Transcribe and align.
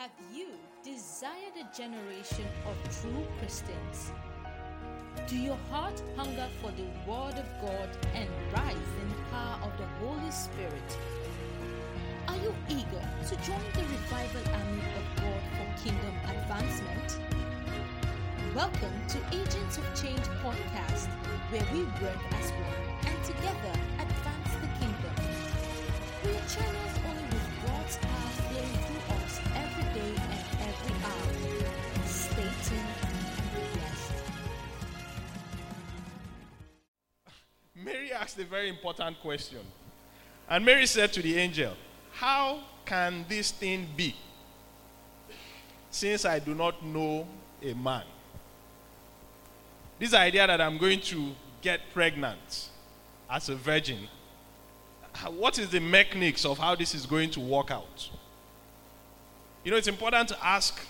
Have 0.00 0.16
you 0.34 0.46
desired 0.82 1.52
a 1.60 1.76
generation 1.76 2.46
of 2.64 2.74
true 3.02 3.22
Christians? 3.38 4.10
Do 5.26 5.36
your 5.36 5.58
heart 5.70 6.02
hunger 6.16 6.48
for 6.62 6.70
the 6.70 6.88
Word 7.06 7.34
of 7.36 7.44
God 7.60 7.90
and 8.14 8.26
rise 8.50 8.90
in 9.02 9.08
the 9.10 9.22
power 9.30 9.58
of 9.62 9.76
the 9.76 9.84
Holy 10.00 10.30
Spirit? 10.30 10.90
Are 12.28 12.36
you 12.36 12.54
eager 12.70 13.04
to 13.28 13.36
join 13.44 13.60
the 13.74 13.84
revival 13.92 14.40
army 14.54 14.80
of 14.96 15.04
God 15.20 15.42
for 15.58 15.84
kingdom 15.84 16.14
advancement? 16.24 17.18
Welcome 18.56 18.96
to 19.08 19.18
Agents 19.36 19.76
of 19.76 19.84
Change 20.00 20.24
podcast, 20.40 21.08
where 21.52 21.66
we 21.74 21.84
work 22.00 22.20
as 22.40 22.50
one 22.52 22.82
and 23.04 23.22
together 23.22 23.74
advance 24.00 24.52
the 24.62 24.70
kingdom. 24.80 25.14
We 26.24 26.30
are 26.30 26.48
Mary 37.90 38.12
asked 38.12 38.38
a 38.38 38.44
very 38.44 38.68
important 38.68 39.20
question. 39.20 39.60
And 40.48 40.64
Mary 40.64 40.86
said 40.86 41.12
to 41.12 41.22
the 41.22 41.36
angel, 41.36 41.74
How 42.12 42.60
can 42.84 43.24
this 43.28 43.50
thing 43.50 43.88
be? 43.96 44.14
Since 45.90 46.24
I 46.24 46.38
do 46.38 46.54
not 46.54 46.84
know 46.84 47.26
a 47.62 47.74
man. 47.74 48.04
This 49.98 50.14
idea 50.14 50.46
that 50.46 50.60
I'm 50.60 50.78
going 50.78 51.00
to 51.00 51.32
get 51.62 51.80
pregnant 51.92 52.68
as 53.28 53.48
a 53.48 53.56
virgin, 53.56 54.08
what 55.30 55.58
is 55.58 55.68
the 55.70 55.80
mechanics 55.80 56.44
of 56.44 56.58
how 56.58 56.76
this 56.76 56.94
is 56.94 57.06
going 57.06 57.30
to 57.30 57.40
work 57.40 57.70
out? 57.70 58.08
You 59.64 59.72
know, 59.72 59.76
it's 59.76 59.88
important 59.88 60.28
to 60.28 60.46
ask 60.46 60.80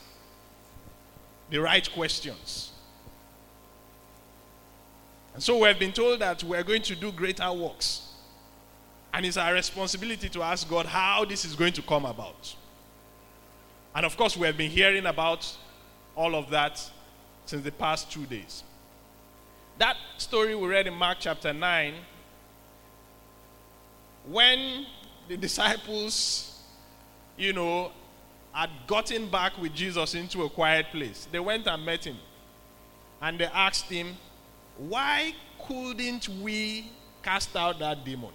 the 1.48 1.58
right 1.58 1.90
questions. 1.92 2.72
And 5.34 5.42
so 5.42 5.58
we 5.58 5.68
have 5.68 5.78
been 5.78 5.92
told 5.92 6.20
that 6.20 6.42
we're 6.42 6.62
going 6.62 6.82
to 6.82 6.96
do 6.96 7.12
greater 7.12 7.52
works. 7.52 8.08
And 9.12 9.26
it's 9.26 9.36
our 9.36 9.54
responsibility 9.54 10.28
to 10.28 10.42
ask 10.42 10.68
God 10.68 10.86
how 10.86 11.24
this 11.24 11.44
is 11.44 11.54
going 11.54 11.72
to 11.74 11.82
come 11.82 12.04
about. 12.04 12.54
And 13.94 14.06
of 14.06 14.16
course, 14.16 14.36
we 14.36 14.46
have 14.46 14.56
been 14.56 14.70
hearing 14.70 15.06
about 15.06 15.50
all 16.14 16.34
of 16.34 16.50
that 16.50 16.90
since 17.46 17.64
the 17.64 17.72
past 17.72 18.10
two 18.10 18.26
days. 18.26 18.62
That 19.78 19.96
story 20.18 20.54
we 20.54 20.68
read 20.68 20.86
in 20.86 20.94
Mark 20.94 21.18
chapter 21.20 21.52
9, 21.52 21.94
when 24.28 24.86
the 25.28 25.36
disciples, 25.36 26.60
you 27.36 27.52
know, 27.52 27.90
had 28.52 28.70
gotten 28.86 29.28
back 29.28 29.56
with 29.58 29.74
Jesus 29.74 30.14
into 30.14 30.42
a 30.42 30.50
quiet 30.50 30.86
place, 30.92 31.26
they 31.32 31.40
went 31.40 31.66
and 31.66 31.84
met 31.84 32.04
him. 32.04 32.18
And 33.22 33.38
they 33.38 33.46
asked 33.46 33.86
him, 33.86 34.16
Why 34.88 35.34
couldn't 35.66 36.28
we 36.40 36.90
cast 37.22 37.54
out 37.54 37.78
that 37.80 38.02
demon? 38.02 38.30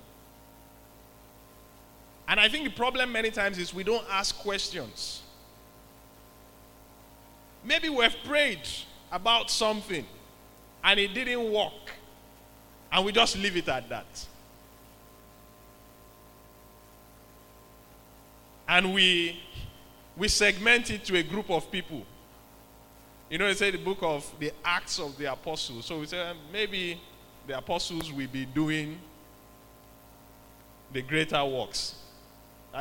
And 2.28 2.40
I 2.40 2.48
think 2.50 2.66
the 2.66 2.72
problem 2.72 3.12
many 3.12 3.32
times 3.32 3.58
is 3.58 3.74
we 3.74 3.84
don't 3.84 4.06
ask 4.12 4.38
questions. 4.38 5.24
Maybe 7.64 7.90
we've 7.90 8.16
prayed 8.24 8.68
about 9.12 9.50
something 9.50 10.06
and 10.84 11.00
it 11.00 11.16
didn't 11.16 11.52
work, 11.52 11.92
and 12.92 13.04
we 13.04 13.12
just 13.12 13.36
leave 13.38 13.58
it 13.58 13.68
at 13.68 13.90
that. 13.90 14.26
And 18.68 18.94
we 18.94 19.42
we 20.16 20.28
segment 20.28 20.92
it 20.92 21.06
to 21.06 21.18
a 21.18 21.24
group 21.24 21.50
of 21.50 21.72
people. 21.72 22.06
You 23.30 23.38
know, 23.40 23.48
they 23.48 23.54
say 23.54 23.72
the 23.72 23.78
book 23.78 24.00
of 24.02 24.30
the 24.40 24.52
Acts 24.64 25.00
of 25.00 25.18
the 25.18 25.32
Apostles. 25.32 25.86
So 25.86 26.00
we 26.00 26.06
say 26.06 26.22
um, 26.22 26.38
maybe 26.52 27.00
the 27.48 27.58
apostles 27.58 28.12
will 28.12 28.28
be 28.28 28.46
doing 28.46 29.00
the 30.94 31.02
greater 31.02 31.44
works. 31.44 31.96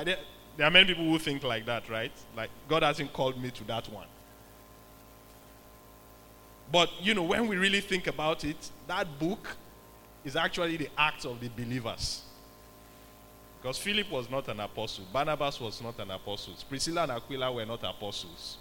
There, 0.04 0.18
there 0.56 0.66
are 0.66 0.70
many 0.70 0.86
people 0.86 1.04
who 1.04 1.18
think 1.18 1.42
like 1.42 1.66
that, 1.66 1.88
right? 1.88 2.12
Like 2.36 2.50
God 2.68 2.82
hasn't 2.82 3.12
called 3.12 3.40
me 3.40 3.50
to 3.52 3.64
that 3.64 3.88
one. 3.88 4.06
But 6.70 6.90
you 7.00 7.14
know, 7.14 7.22
when 7.22 7.46
we 7.46 7.56
really 7.56 7.80
think 7.80 8.06
about 8.06 8.44
it, 8.44 8.70
that 8.86 9.18
book 9.18 9.56
is 10.24 10.36
actually 10.36 10.76
the 10.76 10.88
Acts 10.96 11.24
of 11.24 11.40
the 11.40 11.48
believers. 11.48 12.22
Because 13.60 13.78
Philip 13.78 14.10
was 14.10 14.28
not 14.28 14.48
an 14.48 14.60
apostle, 14.60 15.06
Barnabas 15.12 15.58
was 15.58 15.80
not 15.80 15.98
an 15.98 16.10
apostle, 16.10 16.54
Priscilla 16.68 17.04
and 17.04 17.12
Aquila 17.12 17.50
were 17.52 17.64
not 17.64 17.82
apostles. 17.82 18.58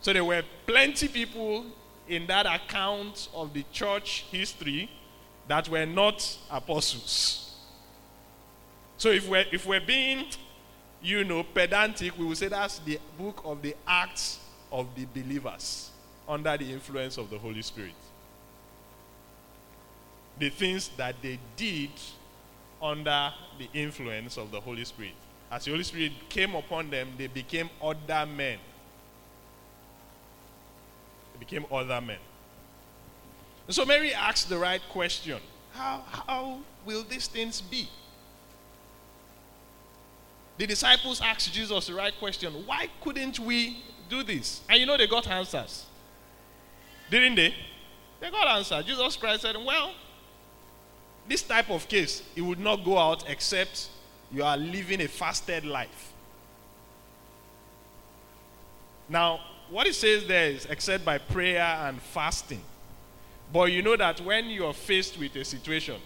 So 0.00 0.12
there 0.12 0.24
were 0.24 0.42
plenty 0.66 1.08
people 1.08 1.64
in 2.08 2.26
that 2.26 2.46
account 2.46 3.28
of 3.34 3.52
the 3.52 3.64
church 3.72 4.26
history 4.30 4.88
that 5.48 5.68
were 5.68 5.86
not 5.86 6.38
apostles. 6.50 7.54
So 8.96 9.10
if 9.10 9.28
we're 9.28 9.44
if 9.52 9.66
we're 9.66 9.80
being, 9.80 10.26
you 11.02 11.24
know, 11.24 11.42
pedantic, 11.42 12.16
we 12.18 12.24
will 12.24 12.34
say 12.34 12.48
that's 12.48 12.78
the 12.80 12.98
book 13.18 13.42
of 13.44 13.62
the 13.62 13.74
Acts 13.86 14.40
of 14.72 14.86
the 14.94 15.06
believers 15.06 15.90
under 16.28 16.56
the 16.56 16.72
influence 16.72 17.18
of 17.18 17.30
the 17.30 17.38
Holy 17.38 17.62
Spirit. 17.62 17.94
The 20.38 20.50
things 20.50 20.90
that 20.96 21.14
they 21.22 21.38
did 21.56 21.90
under 22.82 23.32
the 23.58 23.68
influence 23.72 24.36
of 24.36 24.50
the 24.50 24.60
Holy 24.60 24.84
Spirit. 24.84 25.14
As 25.50 25.64
the 25.64 25.70
Holy 25.70 25.84
Spirit 25.84 26.12
came 26.28 26.54
upon 26.54 26.90
them, 26.90 27.08
they 27.16 27.28
became 27.28 27.70
other 27.82 28.26
men. 28.26 28.58
They 31.38 31.44
became 31.44 31.66
other 31.70 32.00
men. 32.00 32.18
And 33.66 33.74
so 33.74 33.84
Mary 33.84 34.14
asked 34.14 34.48
the 34.48 34.58
right 34.58 34.80
question 34.90 35.40
How, 35.72 36.02
how 36.06 36.58
will 36.84 37.02
these 37.02 37.26
things 37.26 37.60
be? 37.60 37.88
The 40.58 40.66
disciples 40.66 41.20
asked 41.20 41.52
Jesus 41.52 41.86
the 41.86 41.94
right 41.94 42.16
question 42.18 42.52
Why 42.66 42.88
couldn't 43.02 43.38
we 43.38 43.82
do 44.08 44.22
this? 44.22 44.62
And 44.68 44.80
you 44.80 44.86
know 44.86 44.96
they 44.96 45.06
got 45.06 45.26
answers. 45.26 45.86
Didn't 47.10 47.34
they? 47.34 47.54
They 48.20 48.30
got 48.30 48.48
answers. 48.48 48.84
Jesus 48.84 49.16
Christ 49.16 49.42
said, 49.42 49.56
Well, 49.56 49.92
this 51.28 51.42
type 51.42 51.70
of 51.70 51.88
case, 51.88 52.22
it 52.34 52.40
would 52.40 52.60
not 52.60 52.84
go 52.84 52.98
out 52.98 53.28
except 53.28 53.88
you 54.32 54.42
are 54.42 54.56
living 54.56 55.00
a 55.02 55.08
fasted 55.08 55.64
life. 55.64 56.12
Now, 59.08 59.40
what 59.70 59.86
it 59.86 59.94
says 59.94 60.26
there 60.26 60.50
is 60.50 60.66
except 60.66 61.04
by 61.04 61.18
prayer 61.18 61.62
and 61.62 62.00
fasting. 62.00 62.62
But 63.52 63.72
you 63.72 63.82
know 63.82 63.96
that 63.96 64.20
when 64.20 64.46
you 64.46 64.66
are 64.66 64.72
faced 64.72 65.18
with 65.18 65.34
a 65.36 65.44
situation, 65.44 66.00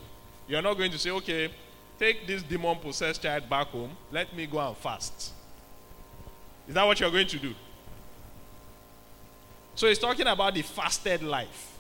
you're 0.46 0.62
not 0.62 0.74
going 0.74 0.90
to 0.90 0.98
say, 0.98 1.10
okay, 1.10 1.50
take 1.98 2.26
this 2.26 2.42
demon 2.42 2.76
possessed 2.76 3.22
child 3.22 3.48
back 3.48 3.68
home, 3.68 3.96
let 4.10 4.34
me 4.34 4.46
go 4.46 4.58
and 4.58 4.76
fast. 4.76 5.32
Is 6.68 6.74
that 6.74 6.86
what 6.86 7.00
you're 7.00 7.10
going 7.10 7.26
to 7.26 7.38
do? 7.38 7.54
So 9.74 9.88
he's 9.88 9.98
talking 9.98 10.26
about 10.26 10.54
the 10.54 10.62
fasted 10.62 11.22
life. 11.22 11.78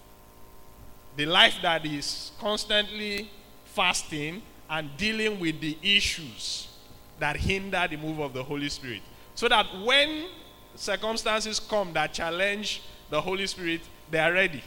The 1.16 1.26
life 1.26 1.56
that 1.62 1.84
is 1.84 2.32
constantly 2.38 3.30
fasting 3.64 4.42
and 4.68 4.96
dealing 4.96 5.38
with 5.40 5.60
the 5.60 5.76
issues 5.82 6.68
that 7.18 7.36
hinder 7.36 7.86
the 7.90 7.96
move 7.96 8.20
of 8.20 8.32
the 8.32 8.42
Holy 8.42 8.68
Spirit. 8.68 9.02
So 9.34 9.48
that 9.48 9.66
when 9.84 10.26
circumstances 10.74 11.60
come 11.60 11.92
that 11.92 12.12
challenge 12.12 12.82
the 13.08 13.20
Holy 13.20 13.46
Spirit, 13.46 13.80
they 14.10 14.18
are 14.18 14.32
ready. 14.32 14.62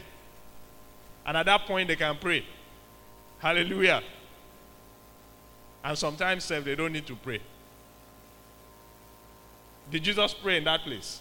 And 1.26 1.36
at 1.36 1.46
that 1.46 1.62
point, 1.62 1.88
they 1.88 1.96
can 1.96 2.16
pray. 2.16 2.44
Hallelujah. 3.38 4.02
And 5.82 5.96
sometimes 5.98 6.44
self, 6.44 6.64
they 6.64 6.74
don't 6.74 6.92
need 6.92 7.06
to 7.06 7.16
pray. 7.16 7.40
Did 9.90 10.02
Jesus 10.02 10.34
pray 10.34 10.58
in 10.58 10.64
that 10.64 10.80
place? 10.80 11.20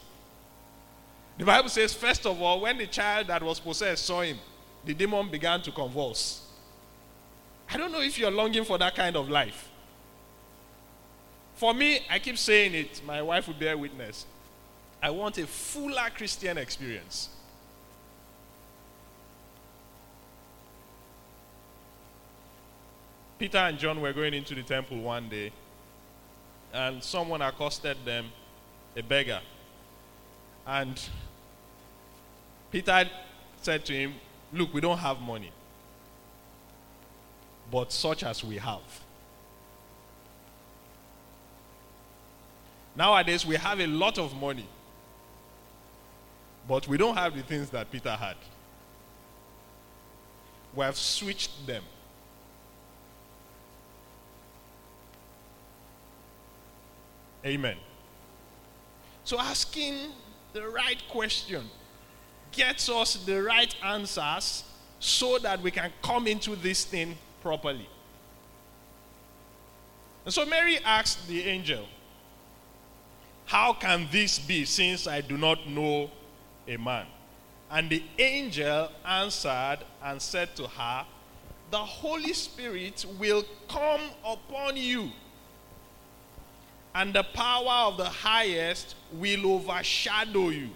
The 1.37 1.45
Bible 1.45 1.69
says, 1.69 1.93
first 1.93 2.25
of 2.25 2.41
all, 2.41 2.61
when 2.61 2.77
the 2.77 2.87
child 2.87 3.27
that 3.27 3.41
was 3.41 3.59
possessed 3.59 4.05
saw 4.05 4.21
him, 4.21 4.37
the 4.85 4.93
demon 4.93 5.29
began 5.29 5.61
to 5.63 5.71
convulse. 5.71 6.47
I 7.69 7.77
don't 7.77 7.91
know 7.91 8.01
if 8.01 8.19
you're 8.19 8.31
longing 8.31 8.63
for 8.63 8.77
that 8.77 8.95
kind 8.95 9.15
of 9.15 9.29
life. 9.29 9.69
For 11.55 11.73
me, 11.73 12.01
I 12.09 12.19
keep 12.19 12.37
saying 12.37 12.73
it, 12.73 13.01
my 13.05 13.21
wife 13.21 13.47
will 13.47 13.55
bear 13.55 13.77
witness. 13.77 14.25
I 15.03 15.09
want 15.09 15.37
a 15.37 15.45
fuller 15.45 16.09
Christian 16.15 16.57
experience. 16.57 17.27
Peter 23.37 23.57
and 23.57 23.77
John 23.77 23.99
were 23.99 24.13
going 24.13 24.33
into 24.33 24.55
the 24.55 24.63
temple 24.63 25.01
one 25.01 25.27
day, 25.27 25.51
and 26.71 27.03
someone 27.03 27.41
accosted 27.41 27.97
them, 28.05 28.27
a 28.95 29.03
beggar. 29.03 29.41
And 30.65 30.97
Peter 32.71 33.09
said 33.61 33.83
to 33.83 33.93
him, 33.93 34.13
Look, 34.53 34.73
we 34.73 34.79
don't 34.79 34.99
have 34.99 35.19
money, 35.19 35.51
but 37.69 37.91
such 37.91 38.23
as 38.23 38.41
we 38.41 38.55
have. 38.55 38.79
Nowadays, 42.95 43.45
we 43.45 43.57
have 43.57 43.81
a 43.81 43.87
lot 43.87 44.17
of 44.17 44.33
money, 44.33 44.65
but 46.67 46.87
we 46.87 46.97
don't 46.97 47.15
have 47.15 47.35
the 47.35 47.43
things 47.43 47.69
that 47.71 47.91
Peter 47.91 48.11
had. 48.11 48.35
We 50.73 50.83
have 50.85 50.97
switched 50.97 51.67
them. 51.67 51.83
Amen. 57.45 57.75
So, 59.25 59.39
asking 59.39 60.11
the 60.53 60.67
right 60.67 61.01
question 61.09 61.69
gets 62.51 62.89
us 62.89 63.15
the 63.25 63.41
right 63.41 63.75
answers 63.83 64.63
so 64.99 65.37
that 65.39 65.61
we 65.61 65.71
can 65.71 65.91
come 66.01 66.27
into 66.27 66.55
this 66.55 66.85
thing 66.85 67.17
properly. 67.41 67.89
And 70.25 70.33
so 70.33 70.45
Mary 70.45 70.79
asked 70.85 71.27
the 71.27 71.43
angel, 71.43 71.85
How 73.45 73.73
can 73.73 74.07
this 74.11 74.39
be 74.39 74.63
since 74.63 75.07
I 75.07 75.21
do 75.21 75.37
not 75.37 75.67
know 75.67 76.09
a 76.67 76.77
man? 76.77 77.05
And 77.69 77.89
the 77.89 78.03
angel 78.19 78.89
answered 79.05 79.79
and 80.03 80.21
said 80.21 80.55
to 80.57 80.67
her, 80.67 81.05
The 81.71 81.77
Holy 81.77 82.33
Spirit 82.33 83.05
will 83.19 83.43
come 83.67 84.01
upon 84.25 84.77
you, 84.77 85.09
and 86.93 87.13
the 87.13 87.23
power 87.23 87.87
of 87.87 87.97
the 87.97 88.05
highest 88.05 88.95
will 89.11 89.53
overshadow 89.53 90.49
you. 90.49 90.69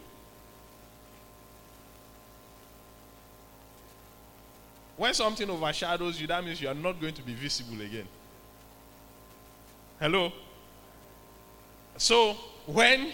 When 4.98 5.14
something 5.14 5.48
overshadows 5.48 6.20
you, 6.20 6.26
that 6.26 6.44
means 6.44 6.60
you 6.60 6.68
are 6.68 6.74
not 6.74 7.00
going 7.00 7.14
to 7.14 7.22
be 7.22 7.36
visible 7.36 7.80
again. 7.82 8.08
Hello? 10.00 10.34
So, 11.98 12.36
when 12.66 13.12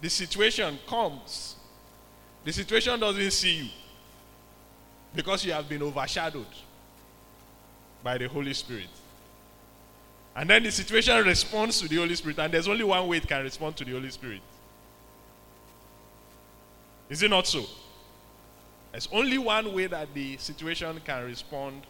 the 0.00 0.08
situation 0.08 0.78
comes, 0.86 1.56
the 2.44 2.52
situation 2.52 2.98
doesn't 2.98 3.30
see 3.30 3.56
you 3.56 3.68
because 5.14 5.44
you 5.44 5.52
have 5.52 5.68
been 5.68 5.82
overshadowed 5.82 6.46
by 8.02 8.16
the 8.18 8.28
Holy 8.28 8.54
Spirit. 8.54 8.88
And 10.34 10.48
then 10.48 10.62
the 10.62 10.70
situation 10.70 11.24
responds 11.24 11.80
to 11.80 11.88
the 11.88 11.96
Holy 11.96 12.14
Spirit, 12.14 12.38
and 12.38 12.54
there's 12.54 12.68
only 12.68 12.84
one 12.84 13.06
way 13.08 13.18
it 13.18 13.26
can 13.26 13.42
respond 13.42 13.76
to 13.76 13.84
the 13.84 13.92
Holy 13.92 14.10
Spirit. 14.10 14.40
Is 17.08 17.22
it 17.22 17.30
not 17.30 17.46
so? 17.46 17.64
There's 18.92 19.08
only 19.12 19.38
one 19.38 19.72
way 19.74 19.86
that 19.88 20.14
the 20.14 20.36
situation 20.36 21.00
can 21.04 21.24
respond 21.24 21.82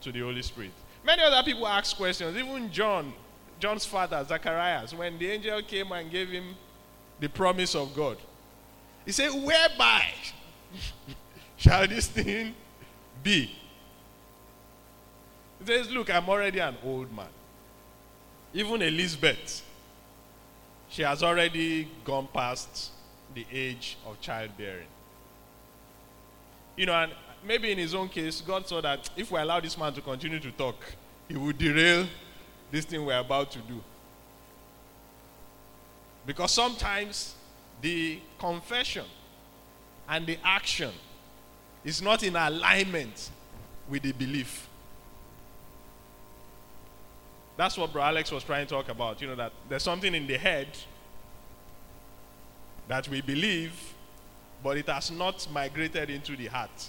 to 0.00 0.10
the 0.10 0.20
Holy 0.20 0.42
Spirit. 0.42 0.72
Many 1.04 1.22
other 1.22 1.42
people 1.42 1.66
ask 1.66 1.96
questions, 1.96 2.36
even 2.36 2.70
John, 2.72 3.12
John's 3.60 3.84
father, 3.84 4.24
Zacharias, 4.26 4.94
when 4.94 5.18
the 5.18 5.30
angel 5.30 5.62
came 5.62 5.92
and 5.92 6.10
gave 6.10 6.30
him 6.30 6.54
the 7.20 7.28
promise 7.28 7.74
of 7.74 7.94
God. 7.94 8.16
He 9.04 9.12
said, 9.12 9.30
Whereby 9.30 10.04
shall 11.56 11.86
this 11.86 12.06
thing 12.08 12.54
be? 13.22 13.50
He 15.60 15.66
says, 15.66 15.90
Look, 15.90 16.12
I'm 16.14 16.28
already 16.28 16.58
an 16.58 16.76
old 16.84 17.14
man. 17.14 17.28
Even 18.52 18.82
Elizabeth, 18.82 19.62
she 20.88 21.02
has 21.02 21.22
already 21.22 21.88
gone 22.04 22.28
past 22.32 22.92
the 23.34 23.44
age 23.52 23.96
of 24.06 24.20
childbearing. 24.20 24.86
You 26.76 26.86
know, 26.86 26.94
and 26.94 27.12
maybe 27.44 27.72
in 27.72 27.78
his 27.78 27.94
own 27.94 28.08
case, 28.08 28.40
God 28.40 28.66
saw 28.66 28.80
that 28.80 29.10
if 29.16 29.30
we 29.30 29.38
allow 29.38 29.60
this 29.60 29.76
man 29.76 29.92
to 29.94 30.00
continue 30.00 30.40
to 30.40 30.50
talk, 30.52 30.76
he 31.28 31.36
would 31.36 31.58
derail 31.58 32.06
this 32.70 32.84
thing 32.84 33.04
we're 33.04 33.18
about 33.18 33.50
to 33.52 33.58
do. 33.60 33.82
Because 36.26 36.52
sometimes 36.52 37.34
the 37.84 38.18
confession 38.38 39.04
and 40.08 40.26
the 40.26 40.38
action 40.42 40.90
is 41.84 42.00
not 42.00 42.22
in 42.22 42.34
alignment 42.34 43.28
with 43.90 44.02
the 44.02 44.12
belief. 44.12 44.66
That's 47.58 47.76
what 47.76 47.92
Bro 47.92 48.02
Alex 48.02 48.32
was 48.32 48.42
trying 48.42 48.66
to 48.66 48.70
talk 48.70 48.88
about. 48.88 49.20
You 49.20 49.28
know, 49.28 49.34
that 49.34 49.52
there's 49.68 49.82
something 49.82 50.14
in 50.14 50.26
the 50.26 50.38
head 50.38 50.68
that 52.88 53.06
we 53.08 53.20
believe 53.20 53.94
but 54.62 54.78
it 54.78 54.88
has 54.88 55.10
not 55.10 55.46
migrated 55.52 56.08
into 56.08 56.34
the 56.36 56.46
heart. 56.46 56.88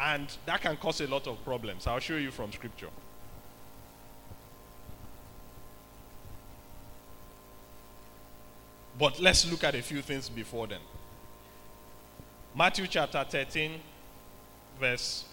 And 0.00 0.26
that 0.44 0.60
can 0.60 0.76
cause 0.76 1.00
a 1.00 1.06
lot 1.06 1.28
of 1.28 1.42
problems. 1.44 1.86
I'll 1.86 2.00
show 2.00 2.16
you 2.16 2.32
from 2.32 2.50
scripture. 2.50 2.88
But 8.98 9.20
let's 9.20 9.50
look 9.50 9.64
at 9.64 9.74
a 9.74 9.82
few 9.82 10.00
things 10.00 10.28
before 10.28 10.66
then. 10.66 10.80
Matthew 12.56 12.86
chapter 12.86 13.22
13, 13.28 13.80
verse 14.80 15.24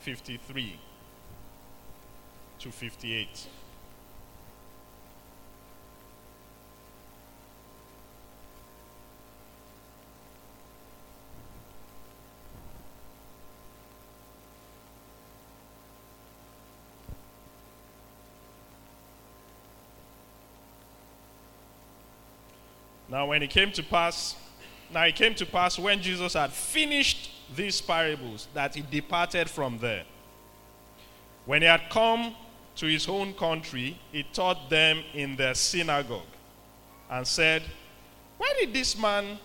53 0.00 0.78
to 2.58 2.70
58. 2.70 3.46
Now, 23.08 23.26
when 23.26 23.42
it 23.42 23.50
came 23.50 23.70
to 23.72 23.82
pass, 23.82 24.36
now 24.92 25.04
it 25.04 25.14
came 25.14 25.34
to 25.36 25.46
pass 25.46 25.78
when 25.78 26.00
Jesus 26.02 26.34
had 26.34 26.52
finished 26.52 27.30
these 27.54 27.80
parables 27.80 28.48
that 28.54 28.74
he 28.74 28.82
departed 28.82 29.48
from 29.48 29.78
there. 29.78 30.04
When 31.44 31.62
he 31.62 31.68
had 31.68 31.82
come 31.90 32.34
to 32.76 32.86
his 32.86 33.08
own 33.08 33.32
country, 33.34 33.98
he 34.10 34.24
taught 34.24 34.68
them 34.68 35.02
in 35.14 35.36
their 35.36 35.54
synagogue 35.54 36.22
and 37.08 37.26
said, 37.26 37.62
Why 38.36 38.52
did 38.58 38.72
this 38.72 38.98
man? 38.98 39.38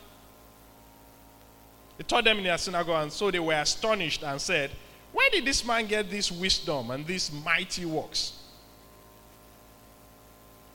He 1.98 2.04
taught 2.04 2.24
them 2.24 2.40
in 2.40 2.46
their 2.46 2.58
synagogue, 2.58 3.04
and 3.04 3.14
so 3.14 3.30
they 3.30 3.40
were 3.40 3.54
astonished 3.54 4.24
and 4.24 4.42
said, 4.42 4.72
Where 5.12 5.30
did 5.30 5.46
this 5.46 5.64
man 5.64 5.86
get 5.86 6.10
this 6.10 6.32
wisdom 6.32 6.90
and 6.90 7.06
these 7.06 7.32
mighty 7.32 7.86
works? 7.86 8.40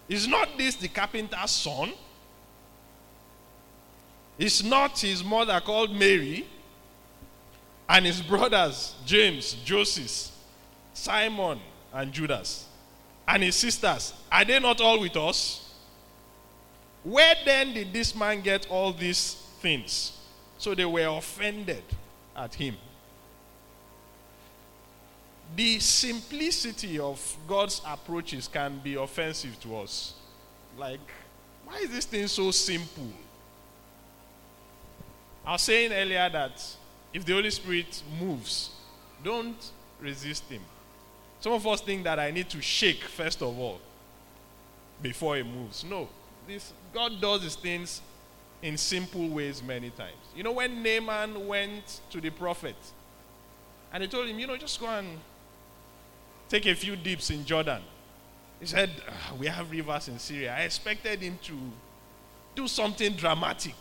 Is 0.08 0.28
not 0.28 0.56
this 0.56 0.76
the 0.76 0.86
carpenter's 0.86 1.50
son? 1.50 1.92
Is 4.38 4.62
not 4.62 4.98
his 4.98 5.24
mother 5.24 5.60
called 5.60 5.94
Mary 5.94 6.46
and 7.88 8.04
his 8.04 8.20
brothers 8.20 8.94
James, 9.06 9.54
Joseph, 9.64 10.30
Simon, 10.92 11.58
and 11.92 12.12
Judas, 12.12 12.66
and 13.26 13.42
his 13.42 13.56
sisters? 13.56 14.12
Are 14.30 14.44
they 14.44 14.58
not 14.60 14.80
all 14.80 15.00
with 15.00 15.16
us? 15.16 15.74
Where 17.02 17.34
then 17.44 17.72
did 17.72 17.92
this 17.92 18.14
man 18.14 18.42
get 18.42 18.68
all 18.68 18.92
these 18.92 19.34
things? 19.60 20.18
So 20.58 20.74
they 20.74 20.84
were 20.84 21.06
offended 21.06 21.84
at 22.36 22.54
him. 22.54 22.76
The 25.54 25.78
simplicity 25.78 26.98
of 26.98 27.36
God's 27.46 27.80
approaches 27.86 28.48
can 28.48 28.80
be 28.82 28.96
offensive 28.96 29.58
to 29.60 29.76
us. 29.78 30.14
Like, 30.76 31.00
why 31.64 31.78
is 31.78 31.90
this 31.90 32.04
thing 32.04 32.26
so 32.26 32.50
simple? 32.50 33.12
I 35.46 35.52
was 35.52 35.62
saying 35.62 35.92
earlier 35.92 36.28
that 36.28 36.76
if 37.12 37.24
the 37.24 37.32
Holy 37.32 37.50
Spirit 37.50 38.02
moves, 38.20 38.70
don't 39.22 39.70
resist 40.00 40.44
him. 40.50 40.62
Some 41.40 41.52
of 41.52 41.66
us 41.66 41.80
think 41.80 42.02
that 42.04 42.18
I 42.18 42.30
need 42.30 42.48
to 42.50 42.60
shake 42.60 43.04
first 43.04 43.40
of 43.42 43.56
all 43.58 43.80
before 45.00 45.36
he 45.36 45.42
moves. 45.42 45.84
No. 45.84 46.08
This 46.48 46.72
God 46.92 47.20
does 47.20 47.42
his 47.42 47.54
things 47.54 48.00
in 48.62 48.76
simple 48.76 49.28
ways 49.28 49.62
many 49.62 49.90
times. 49.90 50.16
You 50.34 50.42
know, 50.42 50.52
when 50.52 50.82
Naaman 50.82 51.46
went 51.46 52.00
to 52.10 52.20
the 52.20 52.30
prophet 52.30 52.76
and 53.92 54.02
he 54.02 54.08
told 54.08 54.26
him, 54.26 54.38
you 54.38 54.46
know, 54.46 54.56
just 54.56 54.80
go 54.80 54.88
and 54.88 55.18
take 56.48 56.66
a 56.66 56.74
few 56.74 56.96
dips 56.96 57.30
in 57.30 57.44
Jordan. 57.44 57.82
He 58.60 58.66
said, 58.66 58.90
ah, 59.08 59.34
We 59.38 59.46
have 59.46 59.70
rivers 59.70 60.08
in 60.08 60.18
Syria. 60.18 60.54
I 60.56 60.62
expected 60.62 61.20
him 61.20 61.38
to 61.44 61.54
do 62.54 62.66
something 62.66 63.12
dramatic. 63.12 63.74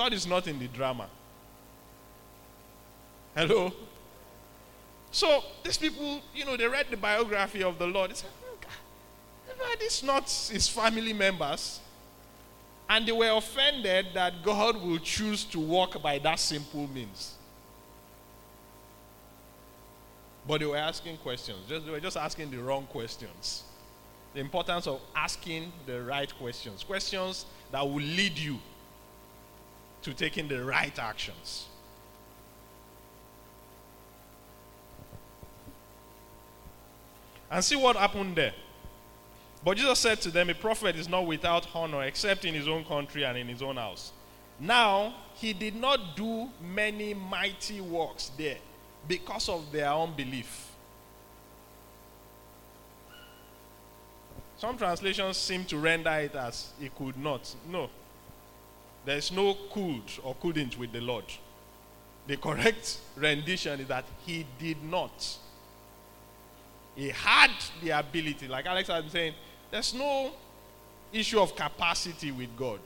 God 0.00 0.14
is 0.14 0.26
not 0.26 0.46
in 0.48 0.58
the 0.58 0.66
drama. 0.66 1.10
Hello? 3.36 3.70
So 5.10 5.44
these 5.62 5.76
people, 5.76 6.22
you 6.34 6.46
know, 6.46 6.56
they 6.56 6.66
read 6.66 6.86
the 6.90 6.96
biography 6.96 7.62
of 7.62 7.78
the 7.78 7.86
Lord. 7.86 8.10
They 8.10 8.14
said, 8.14 8.30
hmm, 8.30 9.60
oh, 9.60 9.76
these 9.78 10.02
not 10.02 10.22
his 10.50 10.66
family 10.68 11.12
members. 11.12 11.80
And 12.88 13.06
they 13.06 13.12
were 13.12 13.28
offended 13.36 14.06
that 14.14 14.42
God 14.42 14.80
will 14.82 15.00
choose 15.00 15.44
to 15.44 15.60
walk 15.60 16.00
by 16.00 16.18
that 16.20 16.38
simple 16.38 16.88
means. 16.88 17.34
But 20.48 20.60
they 20.60 20.66
were 20.66 20.78
asking 20.78 21.18
questions. 21.18 21.58
Just, 21.68 21.84
they 21.84 21.92
were 21.92 22.00
just 22.00 22.16
asking 22.16 22.50
the 22.50 22.56
wrong 22.56 22.86
questions. 22.86 23.64
The 24.32 24.40
importance 24.40 24.86
of 24.86 25.02
asking 25.14 25.70
the 25.84 26.00
right 26.00 26.34
questions. 26.38 26.84
Questions 26.84 27.44
that 27.70 27.82
will 27.86 27.96
lead 27.96 28.38
you 28.38 28.60
to 30.02 30.14
taking 30.14 30.48
the 30.48 30.64
right 30.64 30.96
actions. 30.98 31.66
And 37.50 37.64
see 37.64 37.76
what 37.76 37.96
happened 37.96 38.36
there. 38.36 38.54
But 39.64 39.76
Jesus 39.76 39.98
said 39.98 40.20
to 40.22 40.30
them, 40.30 40.48
A 40.48 40.54
prophet 40.54 40.96
is 40.96 41.08
not 41.08 41.26
without 41.26 41.66
honor 41.74 42.04
except 42.04 42.44
in 42.44 42.54
his 42.54 42.68
own 42.68 42.84
country 42.84 43.24
and 43.24 43.36
in 43.36 43.48
his 43.48 43.60
own 43.60 43.76
house. 43.76 44.12
Now, 44.58 45.14
he 45.34 45.52
did 45.52 45.74
not 45.74 46.16
do 46.16 46.48
many 46.62 47.14
mighty 47.14 47.80
works 47.80 48.30
there 48.36 48.58
because 49.08 49.48
of 49.48 49.72
their 49.72 49.88
unbelief. 49.88 50.68
Some 54.58 54.76
translations 54.76 55.38
seem 55.38 55.64
to 55.66 55.78
render 55.78 56.10
it 56.10 56.34
as 56.34 56.72
he 56.78 56.90
could 56.90 57.16
not. 57.16 57.54
No. 57.66 57.88
There's 59.04 59.32
no 59.32 59.56
could 59.72 60.02
or 60.22 60.34
couldn't 60.34 60.78
with 60.78 60.92
the 60.92 61.00
Lord. 61.00 61.24
The 62.26 62.36
correct 62.36 62.98
rendition 63.16 63.80
is 63.80 63.88
that 63.88 64.04
he 64.26 64.46
did 64.58 64.82
not. 64.84 65.38
He 66.94 67.08
had 67.08 67.50
the 67.82 67.90
ability. 67.90 68.46
Like 68.46 68.66
Alex 68.66 68.88
has 68.88 69.02
been 69.02 69.10
saying, 69.10 69.34
there's 69.70 69.94
no 69.94 70.32
issue 71.12 71.40
of 71.40 71.56
capacity 71.56 72.30
with 72.30 72.56
God. 72.56 72.80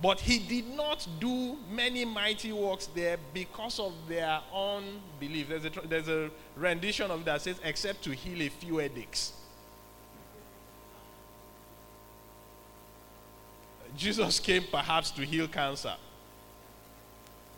But 0.00 0.20
he 0.20 0.38
did 0.38 0.68
not 0.76 1.06
do 1.18 1.56
many 1.70 2.04
mighty 2.04 2.52
works 2.52 2.88
there 2.94 3.16
because 3.32 3.80
of 3.80 3.94
their 4.06 4.40
unbelief. 4.54 5.48
There's 5.48 5.64
a, 5.64 5.70
there's 5.88 6.08
a 6.08 6.30
rendition 6.54 7.10
of 7.10 7.24
that 7.24 7.40
says, 7.40 7.58
except 7.64 8.02
to 8.04 8.10
heal 8.10 8.42
a 8.42 8.50
few 8.50 8.76
headaches. 8.76 9.32
Jesus 13.96 14.38
came 14.38 14.64
perhaps 14.70 15.10
to 15.12 15.22
heal 15.22 15.48
cancer, 15.48 15.94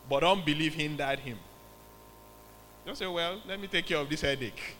but 0.09 0.23
unbelief 0.23 0.75
hindered 0.75 1.19
him. 1.19 1.37
Just 2.85 2.99
say, 2.99 3.07
well, 3.07 3.41
let 3.47 3.59
me 3.59 3.67
take 3.67 3.85
care 3.85 3.97
of 3.97 4.09
this 4.09 4.21
headache. 4.21 4.75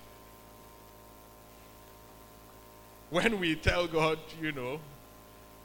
When 3.09 3.39
we 3.39 3.55
tell 3.55 3.87
God, 3.87 4.19
you 4.41 4.51
know, 4.51 4.79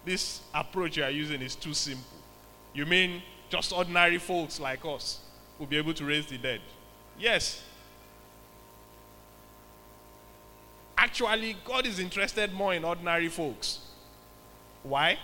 this 0.05 0.41
approach 0.53 0.97
you 0.97 1.05
are 1.05 1.11
using 1.11 1.41
is 1.43 1.55
too 1.55 1.75
simple. 1.75 2.19
You 2.73 2.87
mean 2.87 3.23
just 3.49 3.73
ordinary 3.73 4.19
folks 4.19 4.59
like 4.59 4.85
us 4.85 5.21
will 5.59 5.67
be 5.67 5.77
able 5.77 5.95
to 5.95 6.05
raise 6.05 6.27
the 6.27 6.39
dead? 6.39 6.61
Yes. 7.19 7.63
Actually, 10.97 11.57
God 11.65 11.87
is 11.87 11.99
interested 11.99 12.53
more 12.53 12.75
in 12.75 12.85
ordinary 12.85 13.29
folks. 13.29 13.81
Why? 14.83 15.19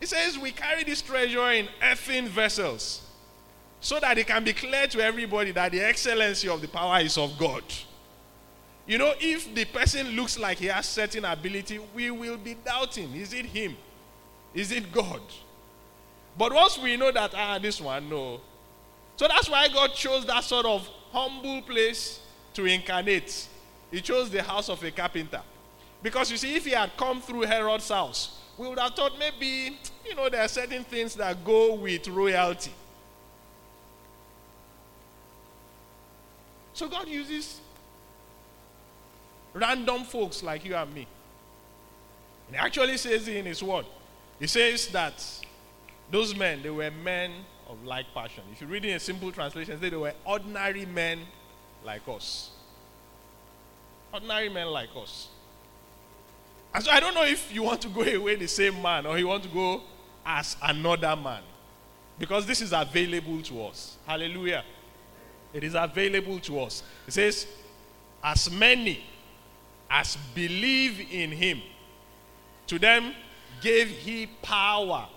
He 0.00 0.06
says 0.06 0.38
we 0.38 0.50
carry 0.50 0.82
this 0.82 1.02
treasure 1.02 1.50
in 1.52 1.68
earthen 1.82 2.26
vessels 2.26 3.02
so 3.80 4.00
that 4.00 4.18
it 4.18 4.26
can 4.26 4.42
be 4.42 4.52
clear 4.52 4.86
to 4.88 5.00
everybody 5.00 5.52
that 5.52 5.72
the 5.72 5.80
excellency 5.80 6.48
of 6.48 6.60
the 6.60 6.68
power 6.68 7.00
is 7.00 7.16
of 7.16 7.38
God. 7.38 7.62
You 8.86 8.98
know, 8.98 9.12
if 9.20 9.54
the 9.54 9.66
person 9.66 10.08
looks 10.16 10.38
like 10.38 10.58
he 10.58 10.66
has 10.66 10.86
certain 10.86 11.24
ability, 11.24 11.78
we 11.94 12.10
will 12.10 12.36
be 12.36 12.54
doubting 12.54 13.14
is 13.14 13.32
it 13.32 13.46
him? 13.46 13.76
Is 14.54 14.72
it 14.72 14.90
God? 14.90 15.20
But 16.36 16.52
once 16.52 16.78
we 16.78 16.96
know 16.96 17.12
that, 17.12 17.32
ah, 17.34 17.58
this 17.58 17.80
one, 17.80 18.08
no. 18.08 18.40
So 19.16 19.28
that's 19.28 19.48
why 19.48 19.68
God 19.68 19.92
chose 19.94 20.24
that 20.26 20.42
sort 20.44 20.64
of 20.64 20.88
humble 21.12 21.62
place 21.62 22.20
to 22.54 22.64
incarnate. 22.64 23.48
He 23.90 24.00
chose 24.00 24.30
the 24.30 24.42
house 24.42 24.68
of 24.68 24.82
a 24.82 24.90
carpenter. 24.90 25.42
Because 26.02 26.30
you 26.30 26.36
see, 26.36 26.56
if 26.56 26.64
he 26.64 26.70
had 26.70 26.96
come 26.96 27.20
through 27.20 27.42
Herod's 27.42 27.88
house, 27.88 28.39
we 28.60 28.68
would 28.68 28.78
have 28.78 28.94
thought 28.94 29.18
maybe, 29.18 29.78
you 30.06 30.14
know, 30.14 30.28
there 30.28 30.42
are 30.42 30.48
certain 30.48 30.84
things 30.84 31.14
that 31.14 31.42
go 31.46 31.76
with 31.76 32.06
royalty. 32.08 32.72
So 36.74 36.86
God 36.86 37.08
uses 37.08 37.58
random 39.54 40.04
folks 40.04 40.42
like 40.42 40.66
you 40.66 40.74
and 40.74 40.92
me. 40.92 41.06
And 42.48 42.56
he 42.56 42.60
actually 42.60 42.98
says 42.98 43.26
in 43.28 43.46
his 43.46 43.62
word, 43.62 43.86
he 44.38 44.46
says 44.46 44.88
that 44.88 45.24
those 46.10 46.36
men, 46.36 46.62
they 46.62 46.68
were 46.68 46.90
men 46.90 47.32
of 47.66 47.82
like 47.82 48.12
passion. 48.12 48.44
If 48.52 48.60
you 48.60 48.66
read 48.66 48.84
in 48.84 48.94
a 48.94 49.00
simple 49.00 49.32
translation, 49.32 49.80
they 49.80 49.88
were 49.88 50.12
ordinary 50.26 50.84
men 50.84 51.20
like 51.82 52.02
us. 52.06 52.50
Ordinary 54.12 54.50
men 54.50 54.66
like 54.66 54.90
us. 54.94 55.28
And 56.72 56.84
so 56.84 56.90
I 56.90 57.00
don't 57.00 57.14
know 57.14 57.24
if 57.24 57.52
you 57.52 57.62
want 57.62 57.80
to 57.82 57.88
go 57.88 58.02
away 58.02 58.36
the 58.36 58.46
same 58.46 58.80
man 58.80 59.06
or 59.06 59.18
you 59.18 59.26
want 59.26 59.42
to 59.42 59.48
go 59.48 59.82
as 60.24 60.56
another 60.62 61.16
man. 61.16 61.42
Because 62.18 62.46
this 62.46 62.60
is 62.60 62.72
available 62.72 63.42
to 63.42 63.64
us. 63.64 63.96
Hallelujah. 64.06 64.62
It 65.52 65.64
is 65.64 65.74
available 65.74 66.38
to 66.40 66.60
us. 66.60 66.82
It 67.06 67.12
says, 67.12 67.46
as 68.22 68.50
many 68.50 69.02
as 69.90 70.16
believe 70.34 71.00
in 71.10 71.32
him, 71.32 71.60
to 72.68 72.78
them 72.78 73.14
gave 73.60 73.88
he 73.88 74.26
power 74.42 75.08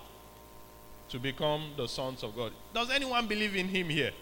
to 1.10 1.18
become 1.18 1.70
the 1.76 1.86
sons 1.86 2.24
of 2.24 2.34
God. 2.34 2.52
Does 2.72 2.90
anyone 2.90 3.28
believe 3.28 3.54
in 3.54 3.68
him 3.68 3.88
here? 3.88 4.12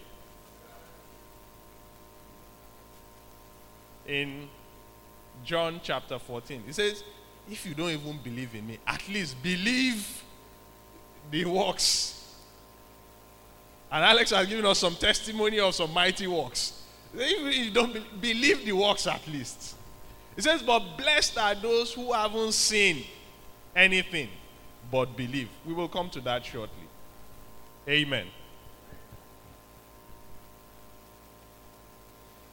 In 4.07 4.49
John 5.45 5.81
chapter 5.83 6.19
14, 6.19 6.63
He 6.67 6.73
says, 6.73 7.03
If 7.51 7.67
you 7.67 7.75
don't 7.75 7.91
even 7.91 8.19
believe 8.23 8.55
in 8.55 8.67
me, 8.67 8.79
at 8.87 9.07
least 9.09 9.43
believe 9.43 10.23
the 11.31 11.45
works. 11.45 12.19
And 13.91 14.05
Alex 14.05 14.31
has 14.31 14.47
given 14.47 14.65
us 14.65 14.79
some 14.79 14.95
testimony 14.95 15.61
of 15.61 15.75
some 15.75 15.93
mighty 15.93 16.27
works. 16.27 16.83
Even 17.15 17.49
If 17.49 17.57
you 17.57 17.71
don't 17.71 18.21
believe 18.21 18.65
the 18.65 18.73
works 18.73 19.07
at 19.07 19.27
least. 19.29 19.77
He 20.35 20.43
says, 20.43 20.63
But 20.63 20.97
blessed 20.97 21.39
are 21.39 21.55
those 21.55 21.93
who 21.93 22.13
haven't 22.13 22.53
seen 22.53 23.05
anything 23.77 24.29
but 24.91 25.17
believe. 25.17 25.49
We 25.67 25.75
will 25.75 25.89
come 25.89 26.11
to 26.11 26.21
that 26.23 26.45
shortly. 26.45 26.77
Amen. 27.89 28.27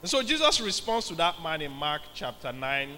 And 0.01 0.09
so 0.09 0.21
Jesus 0.23 0.61
responds 0.61 1.07
to 1.09 1.15
that 1.15 1.41
man 1.41 1.61
in 1.61 1.71
Mark 1.71 2.01
chapter 2.13 2.53
9. 2.53 2.89
I 2.89 2.95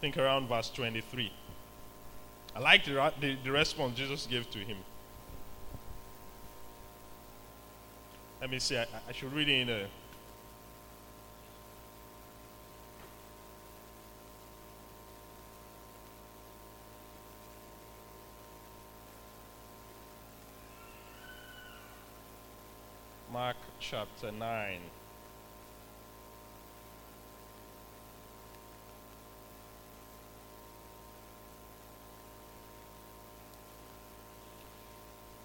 think 0.00 0.16
around 0.16 0.48
verse 0.48 0.70
23. 0.70 1.32
I 2.54 2.58
like 2.60 2.84
the, 2.84 3.12
the, 3.20 3.36
the 3.42 3.50
response 3.50 3.98
Jesus 3.98 4.26
gave 4.26 4.48
to 4.50 4.58
him. 4.58 4.78
Let 8.40 8.50
me 8.50 8.58
see, 8.58 8.78
I, 8.78 8.86
I 9.08 9.12
should 9.12 9.32
read 9.32 9.48
it 9.48 9.60
in 9.62 9.68
a 9.68 9.86
Mark 23.36 23.56
chapter 23.78 24.32
9. 24.32 24.80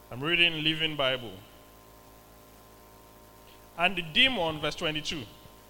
I'm 0.09 0.21
reading 0.21 0.63
Living 0.63 0.95
Bible. 0.95 1.33
And 3.77 3.97
the 3.97 4.03
demon, 4.03 4.61
verse 4.61 4.75
22, 4.75 5.23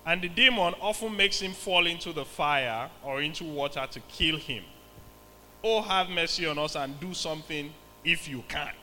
and 0.06 0.22
the 0.22 0.30
demon 0.30 0.76
often 0.80 1.18
makes 1.18 1.40
him 1.40 1.54
fall 1.54 1.88
into 1.88 2.14
the 2.14 2.24
fire 2.24 2.92
or 3.04 3.24
into 3.24 3.46
water 3.46 3.88
to 3.90 4.00
kill 4.02 4.38
him. 4.38 4.64
Oh, 5.64 5.82
have 5.82 6.08
mercy 6.08 6.46
on 6.46 6.60
us 6.60 6.76
and 6.76 7.00
do 7.00 7.16
something 7.16 7.74
if 8.06 8.28
you 8.30 8.44
can. 8.48 8.74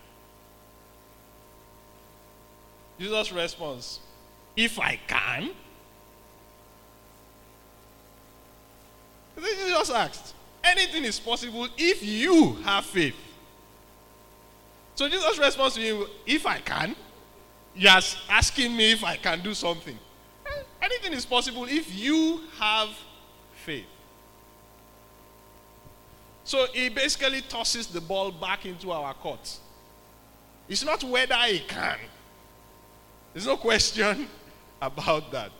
Jesus' 2.99 3.33
response, 3.33 4.01
if 4.57 4.79
I 4.79 4.99
can. 5.07 5.51
Jesus 9.37 9.91
asked, 9.91 10.35
anything 10.65 11.05
is 11.05 11.21
possible 11.21 11.69
if 11.77 12.03
you 12.03 12.55
have 12.65 12.85
faith. 12.85 13.15
So 14.97 15.09
Jesus' 15.09 15.39
response 15.39 15.75
to 15.75 15.81
him, 15.81 16.07
if 16.27 16.45
I 16.45 16.59
can, 16.59 16.97
you're 17.77 17.93
asking 18.29 18.77
me 18.77 18.93
if 18.93 19.05
I 19.05 19.17
can 19.17 19.41
do 19.43 19.55
something. 19.55 19.97
Anything 20.83 21.13
is 21.13 21.25
possible 21.25 21.67
if 21.67 21.95
you 21.95 22.41
have 22.59 22.89
faith. 23.53 23.87
So 26.43 26.67
he 26.73 26.89
basically 26.89 27.43
tosses 27.43 27.87
the 27.87 28.01
ball 28.01 28.33
back 28.33 28.67
into 28.67 28.91
our 28.91 29.15
court. 29.15 29.59
It's 30.69 30.85
not 30.85 31.05
whether 31.05 31.37
he 31.47 31.61
can, 31.61 31.99
there's 33.39 33.47
no 33.47 33.57
question 33.57 34.27
about 34.83 35.31
that. 35.31 35.53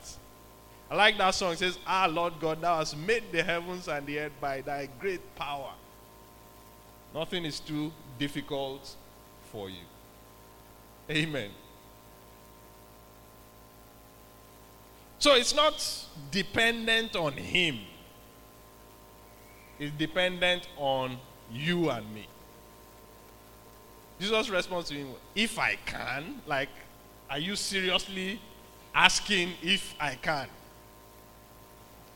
I 0.91 0.97
like 0.97 1.17
that 1.19 1.31
song. 1.31 1.53
It 1.53 1.61
says, 1.61 1.79
Ah, 1.87 2.09
Lord 2.11 2.33
God, 2.41 2.61
thou 2.61 2.79
hast 2.79 2.97
made 2.97 3.23
the 3.31 3.41
heavens 3.41 3.87
and 3.87 4.05
the 4.05 4.19
earth 4.19 4.33
by 4.41 4.63
thy 4.63 4.89
great 4.99 5.21
power. 5.37 5.71
Nothing 7.15 7.45
is 7.45 7.61
too 7.61 7.93
difficult 8.19 8.97
for 9.53 9.71
you. 9.71 9.85
Amen. 11.09 11.51
So 15.21 15.37
it's 15.37 15.55
not 15.55 16.05
dependent 16.33 17.15
on 17.15 17.35
him, 17.35 17.79
it's 19.79 19.97
dependent 19.97 20.67
on 20.77 21.17
you 21.53 21.91
and 21.91 22.13
me. 22.13 22.27
Jesus' 24.19 24.49
responds 24.49 24.89
to 24.89 24.97
him, 24.97 25.11
if 25.37 25.61
I 25.61 25.77
can, 25.87 26.43
like, 26.45 26.71
are 27.31 27.39
you 27.39 27.57
seriously 27.57 28.41
asking 28.95 29.53
if 29.63 29.95
I 30.01 30.15
can? 30.15 30.49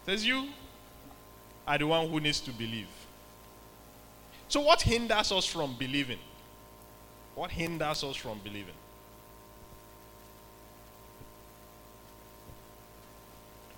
Says 0.07 0.27
you 0.27 0.49
are 1.67 1.79
the 1.79 1.87
one 1.87 2.09
who 2.09 2.21
needs 2.21 2.41
to 2.41 2.51
believe. 2.51 2.89
So 4.49 4.61
what 4.61 4.83
hinders 4.83 5.33
us 5.33 5.47
from 5.47 5.77
believing? 5.79 6.19
What 7.35 7.51
hinders 7.51 8.05
us 8.05 8.17
from 8.17 8.39
believing? 8.43 8.75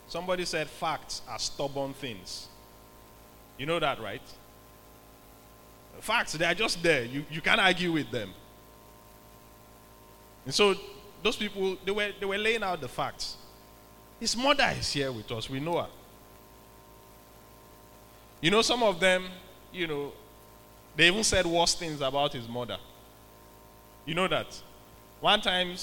Somebody 0.09 0.45
said 0.45 0.69
facts 0.69 1.23
are 1.29 1.39
stubborn 1.39 1.93
things. 1.93 2.49
You 3.59 3.67
know 3.67 3.79
that, 3.79 4.01
right? 4.01 4.23
Facts, 6.01 6.33
they 6.35 6.45
are 6.45 6.55
just 6.55 6.83
there. 6.83 7.05
You, 7.05 7.25
you 7.31 7.41
can't 7.41 7.61
argue 7.61 7.93
with 7.93 8.11
them. 8.11 8.33
And 10.45 10.55
so 10.55 10.75
those 11.25 11.35
people, 11.35 11.77
they 11.85 11.91
were, 11.91 12.11
they 12.21 12.27
were 12.27 12.39
laying 12.39 12.63
out 12.63 12.81
the 12.81 12.87
facts. 12.87 13.37
His 14.21 14.37
mother 14.37 14.71
is 14.79 14.93
here 14.93 15.11
with 15.11 15.31
us. 15.33 15.51
We 15.51 15.59
know 15.59 15.79
her. 15.79 15.89
You 18.41 18.53
know, 18.53 18.63
some 18.63 18.85
of 18.85 19.01
them, 19.01 19.25
you 19.73 19.89
know, 19.89 20.13
they 20.95 21.09
even 21.09 21.25
said 21.25 21.47
worse 21.47 21.75
things 21.75 22.01
about 22.01 22.33
his 22.33 22.47
mother. 22.47 22.77
You 24.05 24.15
know 24.15 24.29
that. 24.29 24.47
One 25.21 25.41
time, 25.41 25.75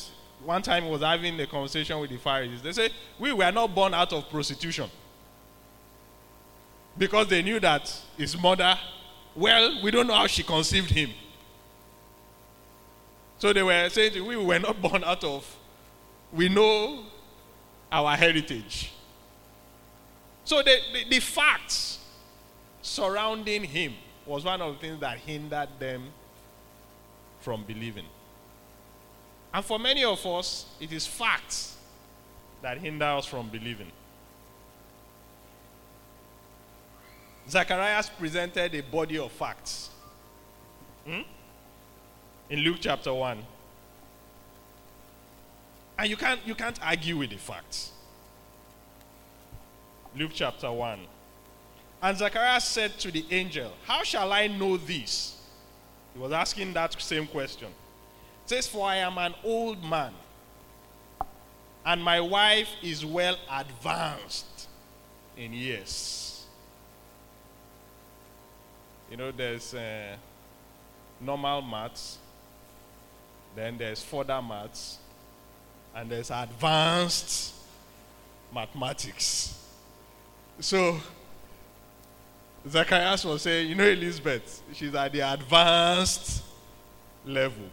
one 0.46 0.62
time 0.62 0.88
was 0.88 1.02
having 1.02 1.38
a 1.42 1.48
conversation 1.48 2.00
with 2.00 2.12
the 2.12 2.18
Pharisees. 2.18 2.62
They 2.62 2.72
said, 2.72 2.92
We 3.20 3.34
were 3.34 3.52
not 3.52 3.76
born 3.76 3.94
out 3.94 4.14
of 4.14 4.30
prostitution. 4.30 4.90
Because 6.98 7.28
they 7.28 7.42
knew 7.42 7.60
that 7.60 7.94
his 8.16 8.40
mother 8.40 8.78
well, 9.36 9.82
we 9.82 9.92
don't 9.92 10.08
know 10.08 10.14
how 10.14 10.28
she 10.28 10.44
conceived 10.44 10.90
him. 10.90 11.10
So 13.42 13.52
they 13.52 13.64
were 13.64 13.90
saying, 13.90 14.24
We 14.24 14.38
were 14.38 14.60
not 14.60 14.80
born 14.80 15.04
out 15.04 15.24
of, 15.24 15.58
we 16.32 16.48
know 16.48 17.06
our 17.92 18.16
heritage. 18.16 18.92
So 20.44 20.62
the, 20.62 20.78
the, 20.94 21.10
the 21.10 21.20
facts 21.20 21.98
surrounding 22.84 23.64
him 23.64 23.96
was 24.28 24.46
one 24.46 24.62
of 24.62 24.76
the 24.76 24.80
things 24.80 25.00
that 25.00 25.18
hindered 25.18 25.70
them 25.80 26.04
from 27.40 27.64
believing. 27.64 28.06
And 29.52 29.66
for 29.66 29.80
many 29.80 30.04
of 30.04 30.24
us, 30.24 30.68
it 30.80 30.92
is 30.92 31.08
facts 31.08 31.78
that 32.62 32.78
hinder 32.78 33.06
us 33.06 33.26
from 33.26 33.50
believing. 33.50 33.92
Zacharias 37.50 38.08
presented 38.20 38.76
a 38.76 38.82
body 38.84 39.18
of 39.18 39.32
facts. 39.32 39.90
Hmm? 41.08 41.22
In 42.52 42.60
Luke 42.60 42.80
chapter 42.82 43.14
1. 43.14 43.42
And 45.98 46.10
you 46.10 46.18
can't, 46.18 46.42
you 46.46 46.54
can't 46.54 46.78
argue 46.86 47.18
with 47.18 47.30
the 47.30 47.38
facts. 47.38 47.94
Luke 50.18 50.32
chapter 50.34 50.70
1. 50.70 51.00
And 52.02 52.18
Zacharias 52.18 52.66
said 52.66 53.00
to 53.00 53.10
the 53.10 53.26
angel, 53.32 53.72
How 53.86 54.04
shall 54.04 54.34
I 54.34 54.48
know 54.48 54.76
this? 54.76 55.38
He 56.14 56.20
was 56.20 56.34
asking 56.34 56.74
that 56.74 57.02
same 57.02 57.26
question. 57.26 57.70
It 57.70 58.50
says, 58.50 58.68
For 58.68 58.86
I 58.86 58.98
am 58.98 59.18
an 59.18 59.34
old 59.46 59.82
man, 59.82 60.12
and 61.86 62.04
my 62.04 62.20
wife 62.20 62.68
is 62.84 63.06
well 63.06 63.38
advanced 63.50 64.68
in 65.38 65.54
years. 65.54 66.46
You 69.10 69.16
know, 69.16 69.32
there's 69.32 69.74
uh, 69.74 70.18
normal 71.22 71.62
maths, 71.62 72.18
then 73.56 73.78
there's 73.78 74.04
further 74.04 74.42
maths, 74.42 74.98
and 75.96 76.10
there's 76.10 76.32
advanced 76.32 77.54
mathematics. 78.54 79.58
So, 80.60 81.00
Zacharias 82.68 83.26
was 83.26 83.42
saying, 83.42 83.70
you 83.70 83.76
know, 83.76 83.88
Elizabeth, 83.88 84.62
she's 84.74 84.94
at 84.94 85.12
the 85.12 85.22
advanced 85.22 86.44
level. 87.26 87.66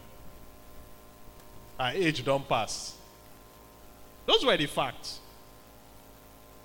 Her 1.79 1.91
age 1.93 2.25
don't 2.25 2.47
pass. 2.47 2.95
Those 4.25 4.45
were 4.45 4.57
the 4.57 4.65
facts. 4.65 5.19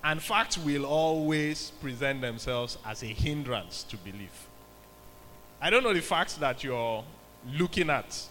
And 0.03 0.21
facts 0.21 0.57
will 0.57 0.85
always 0.85 1.71
present 1.81 2.21
themselves 2.21 2.77
as 2.85 3.01
a 3.01 3.07
hindrance 3.07 3.83
to 3.83 3.97
belief. 3.97 4.47
I 5.61 5.69
don't 5.69 5.83
know 5.83 5.93
the 5.93 6.01
facts 6.01 6.35
that 6.35 6.63
you're 6.63 7.03
looking 7.53 7.89
at 7.89 8.27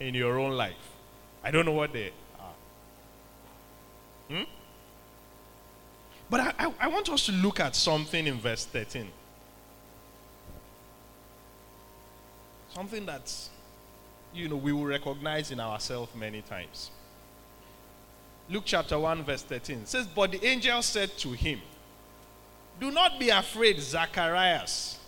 in 0.00 0.14
your 0.14 0.38
own 0.38 0.52
life. 0.52 0.74
I 1.42 1.50
don't 1.50 1.64
know 1.64 1.72
what 1.72 1.92
they 1.92 2.12
are. 2.38 2.54
Hmm? 4.28 4.42
But 6.30 6.40
I, 6.40 6.52
I, 6.58 6.72
I 6.80 6.88
want 6.88 7.08
us 7.08 7.26
to 7.26 7.32
look 7.32 7.60
at 7.60 7.74
something 7.74 8.26
in 8.26 8.38
verse 8.38 8.64
13. 8.66 9.08
Something 12.74 13.06
that, 13.06 13.32
you 14.34 14.48
know, 14.48 14.56
we 14.56 14.72
will 14.72 14.84
recognize 14.84 15.50
in 15.50 15.58
ourselves 15.58 16.14
many 16.14 16.42
times. 16.42 16.90
Luke 18.50 18.64
chapter 18.66 18.98
1, 18.98 19.24
verse 19.24 19.42
13 19.42 19.86
says, 19.86 20.06
But 20.06 20.32
the 20.32 20.44
angel 20.44 20.82
said 20.82 21.16
to 21.18 21.32
him, 21.32 21.60
Do 22.78 22.90
not 22.90 23.18
be 23.18 23.30
afraid, 23.30 23.80
Zacharias 23.80 24.98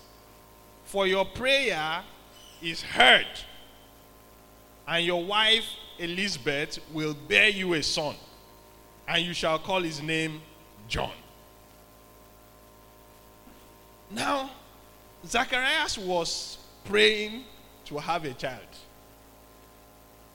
for 0.90 1.06
your 1.06 1.24
prayer 1.24 2.02
is 2.60 2.82
heard, 2.82 3.28
and 4.90 5.06
your 5.06 5.24
wife 5.24 5.64
Elizabeth 6.00 6.80
will 6.92 7.14
bear 7.28 7.48
you 7.48 7.74
a 7.74 7.82
son, 7.82 8.16
and 9.06 9.24
you 9.24 9.32
shall 9.32 9.58
call 9.58 9.80
his 9.80 10.02
name 10.02 10.40
John. 10.88 11.12
Now, 14.10 14.50
Zacharias 15.24 15.96
was 15.96 16.58
praying 16.84 17.44
to 17.84 17.98
have 17.98 18.24
a 18.24 18.32
child. 18.32 18.66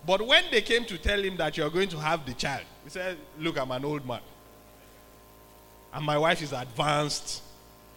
But 0.06 0.26
when 0.26 0.46
they 0.52 0.62
came 0.62 0.86
to 0.86 0.98
tell 0.98 1.22
him 1.22 1.36
that 1.38 1.58
you're 1.58 1.70
going 1.70 1.90
to 1.90 2.00
have 2.00 2.26
the 2.26 2.34
child, 2.34 2.64
he 2.84 2.90
said, 2.92 3.18
Look, 3.38 3.58
I'm 3.58 3.72
an 3.72 3.84
old 3.84 4.08
man. 4.08 4.22
And 5.92 6.06
my 6.06 6.18
wife 6.18 6.42
is 6.42 6.54
advanced 6.54 7.42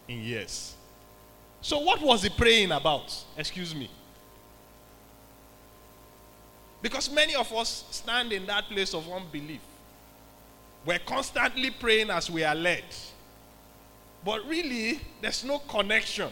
in 0.09 0.23
years. 0.23 0.75
So, 1.61 1.79
what 1.79 2.01
was 2.01 2.23
he 2.23 2.31
praying 2.31 2.73
about? 2.73 3.15
Excuse 3.37 3.75
me. 3.75 3.91
Because 6.81 7.11
many 7.11 7.35
of 7.35 7.53
us 7.53 7.85
stand 7.91 8.33
in 8.33 8.47
that 8.47 8.69
place 8.69 8.95
of 8.95 9.11
unbelief. 9.11 9.61
We're 10.85 11.01
constantly 11.01 11.71
praying 11.71 12.11
as 12.11 12.31
we 12.31 12.45
are 12.45 12.55
led. 12.55 12.85
But 14.25 14.47
really, 14.47 15.01
there's 15.21 15.45
no 15.45 15.59
connection. 15.59 16.31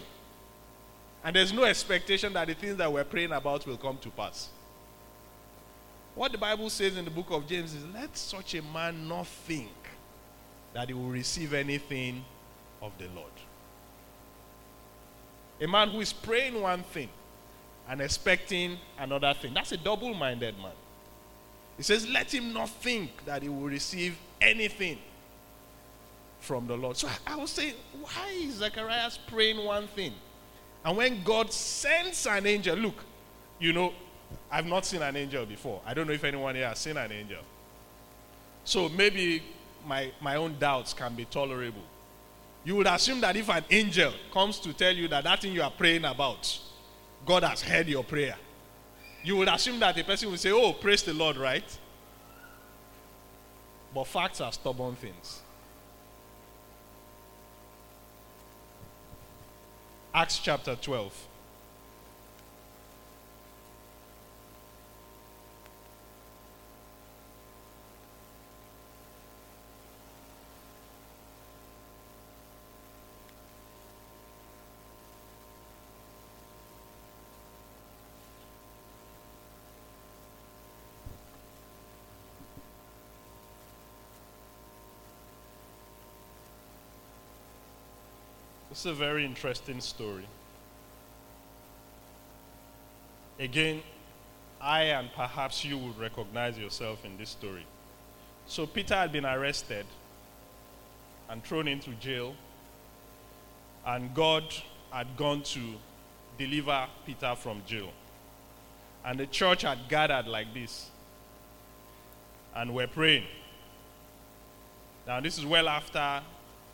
And 1.25 1.35
there's 1.35 1.53
no 1.53 1.65
expectation 1.65 2.33
that 2.35 2.47
the 2.47 2.55
things 2.55 2.77
that 2.77 2.93
we're 2.93 3.05
praying 3.05 3.33
about 3.33 3.67
will 3.67 3.77
come 3.77 3.99
to 3.99 4.11
pass. 4.11 4.49
What 6.15 6.33
the 6.33 6.39
Bible 6.39 6.71
says 6.71 6.97
in 6.97 7.05
the 7.05 7.11
book 7.11 7.27
of 7.31 7.47
James 7.47 7.75
is 7.75 7.85
let 7.93 8.17
such 8.17 8.55
a 8.55 8.63
man 8.63 9.09
not 9.09 9.27
think 9.27 9.71
that 10.73 10.89
he 10.89 10.95
will 10.95 11.09
receive 11.09 11.53
anything 11.53 12.25
of 12.81 12.93
the 12.99 13.09
Lord. 13.15 13.33
A 15.61 15.67
man 15.67 15.91
who 15.91 16.01
is 16.01 16.13
praying 16.13 16.61
one 16.61 16.83
thing 16.83 17.09
and 17.89 18.01
expecting 18.01 18.79
another 18.99 19.35
thing. 19.35 19.55
That's 19.55 19.73
a 19.73 19.77
double 19.77 20.15
minded 20.15 20.57
man. 20.59 20.73
He 21.77 21.83
says, 21.83 22.07
Let 22.09 22.33
him 22.33 22.53
not 22.53 22.69
think 22.69 23.25
that 23.25 23.43
he 23.43 23.49
will 23.49 23.69
receive 23.69 24.17
anything 24.41 24.99
from 26.41 26.67
the 26.67 26.77
Lord. 26.77 26.97
So 26.97 27.09
I, 27.09 27.35
I 27.35 27.37
will 27.37 27.47
say, 27.47 27.75
why 28.01 28.31
is 28.35 28.57
Zacharias 28.57 29.19
praying 29.27 29.65
one 29.65 29.89
thing? 29.89 30.13
And 30.85 30.97
when 30.97 31.23
God 31.25 31.53
sends 31.53 32.27
an 32.27 32.47
angel, 32.47 32.77
look, 32.77 33.05
you 33.59 33.73
know, 33.73 33.93
I've 34.51 34.67
not 34.67 34.85
seen 34.85 35.03
an 35.03 35.17
angel 35.17 35.45
before. 35.47 35.81
I 35.85 35.95
don't 35.95 36.07
know 36.07 36.13
if 36.13 36.23
anyone 36.23 36.55
here 36.55 36.69
has 36.69 36.79
seen 36.79 36.97
an 36.97 37.11
angel. 37.11 37.41
So 38.65 38.89
maybe 38.89 39.43
my, 39.87 40.13
my 40.21 40.37
own 40.37 40.57
doubts 40.59 40.93
can 40.93 41.15
be 41.15 41.25
tolerable 41.25 41.83
you 42.67 42.75
would 42.75 42.89
assume 42.89 43.21
that 43.21 43.37
if 43.37 43.49
an 43.49 43.65
angel 43.71 44.13
comes 44.33 44.59
to 44.59 44.73
tell 44.73 44.93
you 44.93 45.07
that 45.07 45.23
that 45.23 45.41
thing 45.41 45.53
you 45.53 45.63
are 45.63 45.71
praying 45.71 46.05
about, 46.05 46.59
God 47.25 47.43
has 47.43 47.63
heard 47.63 47.89
your 47.89 48.05
prayer. 48.05 48.37
You 49.25 49.37
would 49.37 49.49
assume 49.49 49.81
that 49.81 49.99
a 49.99 50.05
person 50.05 50.31
would 50.31 50.41
say, 50.41 50.53
Oh, 50.53 50.73
praise 50.73 51.03
the 51.03 51.15
Lord, 51.15 51.37
right? 51.37 51.65
But 53.95 54.07
facts 54.07 54.41
are 54.41 54.53
stubborn 54.53 54.95
things. 54.95 55.41
Acts 60.15 60.39
chapter 60.39 60.77
12. 60.77 61.27
It's 88.77 88.85
a 88.85 88.93
very 88.93 89.25
interesting 89.25 89.81
story. 89.81 90.27
Again, 93.41 93.83
I 94.61 94.83
and 94.83 95.11
perhaps 95.17 95.65
you 95.65 95.79
would 95.79 95.99
recognize 95.99 96.59
yourself 96.59 97.03
in 97.03 97.17
this 97.17 97.31
story. 97.31 97.65
So, 98.47 98.67
Peter 98.67 98.95
had 98.95 99.13
been 99.13 99.25
arrested 99.25 99.87
and 101.31 101.43
thrown 101.43 101.69
into 101.69 101.93
jail, 101.93 102.35
and 103.87 104.13
God 104.13 104.45
had 104.93 105.17
gone 105.17 105.43
to 105.45 105.61
deliver 106.37 106.87
Peter 107.07 107.35
from 107.35 107.63
jail. 107.67 107.89
And 109.07 109.19
the 109.19 109.27
church 109.27 109.63
had 109.63 109.89
gathered 109.89 110.27
like 110.27 110.53
this, 110.53 110.91
and 112.55 112.75
we're 112.75 112.89
praying. 112.89 113.25
Now, 115.07 115.21
this 115.21 115.39
is 115.39 115.47
well 115.47 115.67
after 115.67 116.21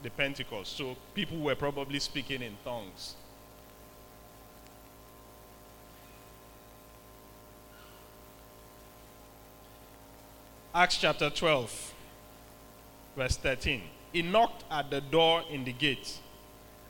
the 0.03 0.11
Pentecost. 0.11 0.77
So 0.77 0.97
people 1.15 1.39
were 1.39 1.55
probably 1.55 1.99
speaking 1.99 2.43
in 2.43 2.57
tongues. 2.65 3.15
Acts 10.75 10.97
chapter 10.97 11.29
12, 11.29 11.93
verse 13.15 13.37
13. 13.37 13.83
He 14.13 14.23
knocked 14.23 14.65
at 14.71 14.91
the 14.91 15.03
door 15.03 15.43
in 15.51 15.65
the 15.65 15.73
gate, 15.73 16.19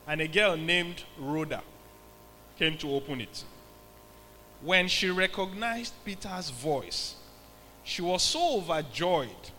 and 0.07 0.21
a 0.21 0.27
girl 0.27 0.55
named 0.55 1.03
Rhoda 1.17 1.61
came 2.57 2.77
to 2.77 2.93
open 2.93 3.19
it. 3.19 3.43
When 4.61 4.87
she 4.87 5.09
recognized 5.09 5.93
Peter's 6.05 6.49
voice, 6.49 7.15
she 7.83 8.01
was 8.01 8.23
so 8.23 8.57
overjoyed 8.59 9.51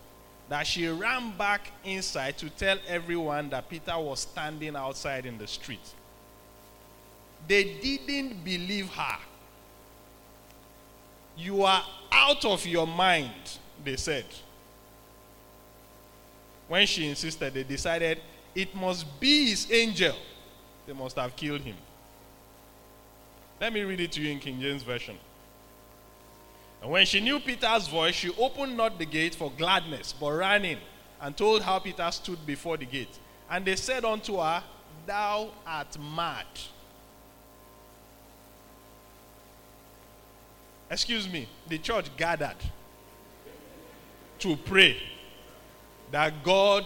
that 0.48 0.66
she 0.66 0.86
ran 0.88 1.36
back 1.36 1.70
inside 1.84 2.36
to 2.38 2.50
tell 2.50 2.78
everyone 2.86 3.48
that 3.50 3.68
Peter 3.68 3.98
was 3.98 4.20
standing 4.20 4.76
outside 4.76 5.26
in 5.26 5.38
the 5.38 5.46
street. 5.46 5.94
They 7.48 7.64
didn't 7.64 8.44
believe 8.44 8.88
her. 8.90 9.16
You 11.36 11.62
are 11.62 11.84
out 12.12 12.44
of 12.44 12.64
your 12.66 12.86
mind, 12.86 13.58
they 13.84 13.96
said. 13.96 14.26
When 16.68 16.86
she 16.86 17.08
insisted, 17.08 17.52
they 17.52 17.64
decided 17.64 18.20
it 18.54 18.74
must 18.74 19.20
be 19.20 19.50
his 19.50 19.70
angel. 19.70 20.14
They 20.86 20.92
must 20.92 21.16
have 21.16 21.34
killed 21.34 21.62
him. 21.62 21.76
Let 23.60 23.72
me 23.72 23.82
read 23.82 24.00
it 24.00 24.12
to 24.12 24.20
you 24.20 24.30
in 24.30 24.38
King 24.38 24.60
James 24.60 24.82
Version. 24.82 25.18
And 26.84 26.92
when 26.92 27.06
she 27.06 27.18
knew 27.18 27.40
Peter's 27.40 27.88
voice, 27.88 28.14
she 28.14 28.30
opened 28.36 28.76
not 28.76 28.98
the 28.98 29.06
gate 29.06 29.34
for 29.34 29.50
gladness, 29.56 30.12
but 30.12 30.32
ran 30.32 30.66
in 30.66 30.76
and 31.18 31.34
told 31.34 31.62
how 31.62 31.78
Peter 31.78 32.06
stood 32.10 32.44
before 32.44 32.76
the 32.76 32.84
gate. 32.84 33.18
And 33.48 33.64
they 33.64 33.74
said 33.76 34.04
unto 34.04 34.36
her, 34.36 34.62
Thou 35.06 35.50
art 35.66 35.96
mad. 35.98 36.44
Excuse 40.90 41.26
me, 41.26 41.48
the 41.66 41.78
church 41.78 42.14
gathered 42.18 42.58
to 44.40 44.54
pray 44.54 44.98
that 46.10 46.44
God 46.44 46.84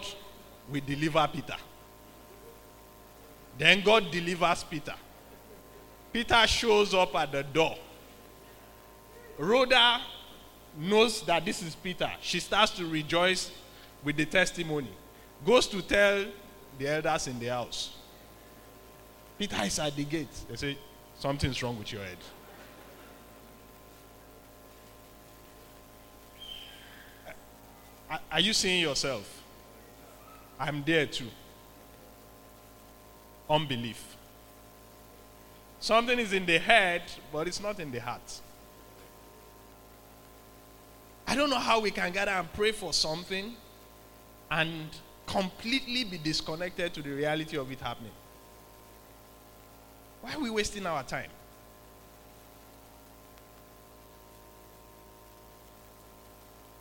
will 0.70 0.82
deliver 0.86 1.28
Peter. 1.32 1.56
Then 3.58 3.80
God 3.80 4.12
delivers 4.12 4.62
Peter. 4.62 4.94
Peter 6.12 6.46
shows 6.46 6.94
up 6.94 7.16
at 7.16 7.32
the 7.32 7.42
door 7.42 7.76
Rhoda 9.38 10.00
knows 10.76 11.22
that 11.22 11.44
this 11.44 11.62
is 11.62 11.74
Peter. 11.76 12.10
She 12.20 12.40
starts 12.40 12.72
to 12.72 12.86
rejoice 12.86 13.50
with 14.02 14.16
the 14.16 14.26
testimony. 14.26 14.90
Goes 15.46 15.66
to 15.68 15.80
tell 15.80 16.24
the 16.78 16.88
elders 16.88 17.28
in 17.28 17.38
the 17.38 17.46
house. 17.46 17.94
Peter 19.38 19.62
is 19.62 19.78
at 19.78 19.94
the 19.94 20.04
gate. 20.04 20.28
They 20.48 20.56
say, 20.56 20.78
Something's 21.18 21.62
wrong 21.62 21.78
with 21.78 21.92
your 21.92 22.02
head. 22.02 22.16
Are 28.30 28.40
you 28.40 28.52
seeing 28.52 28.80
yourself? 28.80 29.42
I'm 30.58 30.82
there 30.84 31.06
too. 31.06 31.28
Unbelief. 33.50 34.16
Something 35.80 36.18
is 36.18 36.32
in 36.32 36.46
the 36.46 36.58
head, 36.58 37.02
but 37.32 37.46
it's 37.46 37.60
not 37.60 37.78
in 37.80 37.90
the 37.90 38.00
heart. 38.00 38.40
I 41.28 41.34
don't 41.34 41.50
know 41.50 41.58
how 41.58 41.78
we 41.78 41.90
can 41.90 42.10
gather 42.10 42.30
and 42.30 42.50
pray 42.54 42.72
for 42.72 42.94
something 42.94 43.54
and 44.50 44.88
completely 45.26 46.04
be 46.04 46.16
disconnected 46.16 46.94
to 46.94 47.02
the 47.02 47.10
reality 47.10 47.58
of 47.58 47.70
it 47.70 47.78
happening. 47.80 48.12
Why 50.22 50.32
are 50.32 50.40
we 50.40 50.48
wasting 50.48 50.86
our 50.86 51.02
time? 51.02 51.28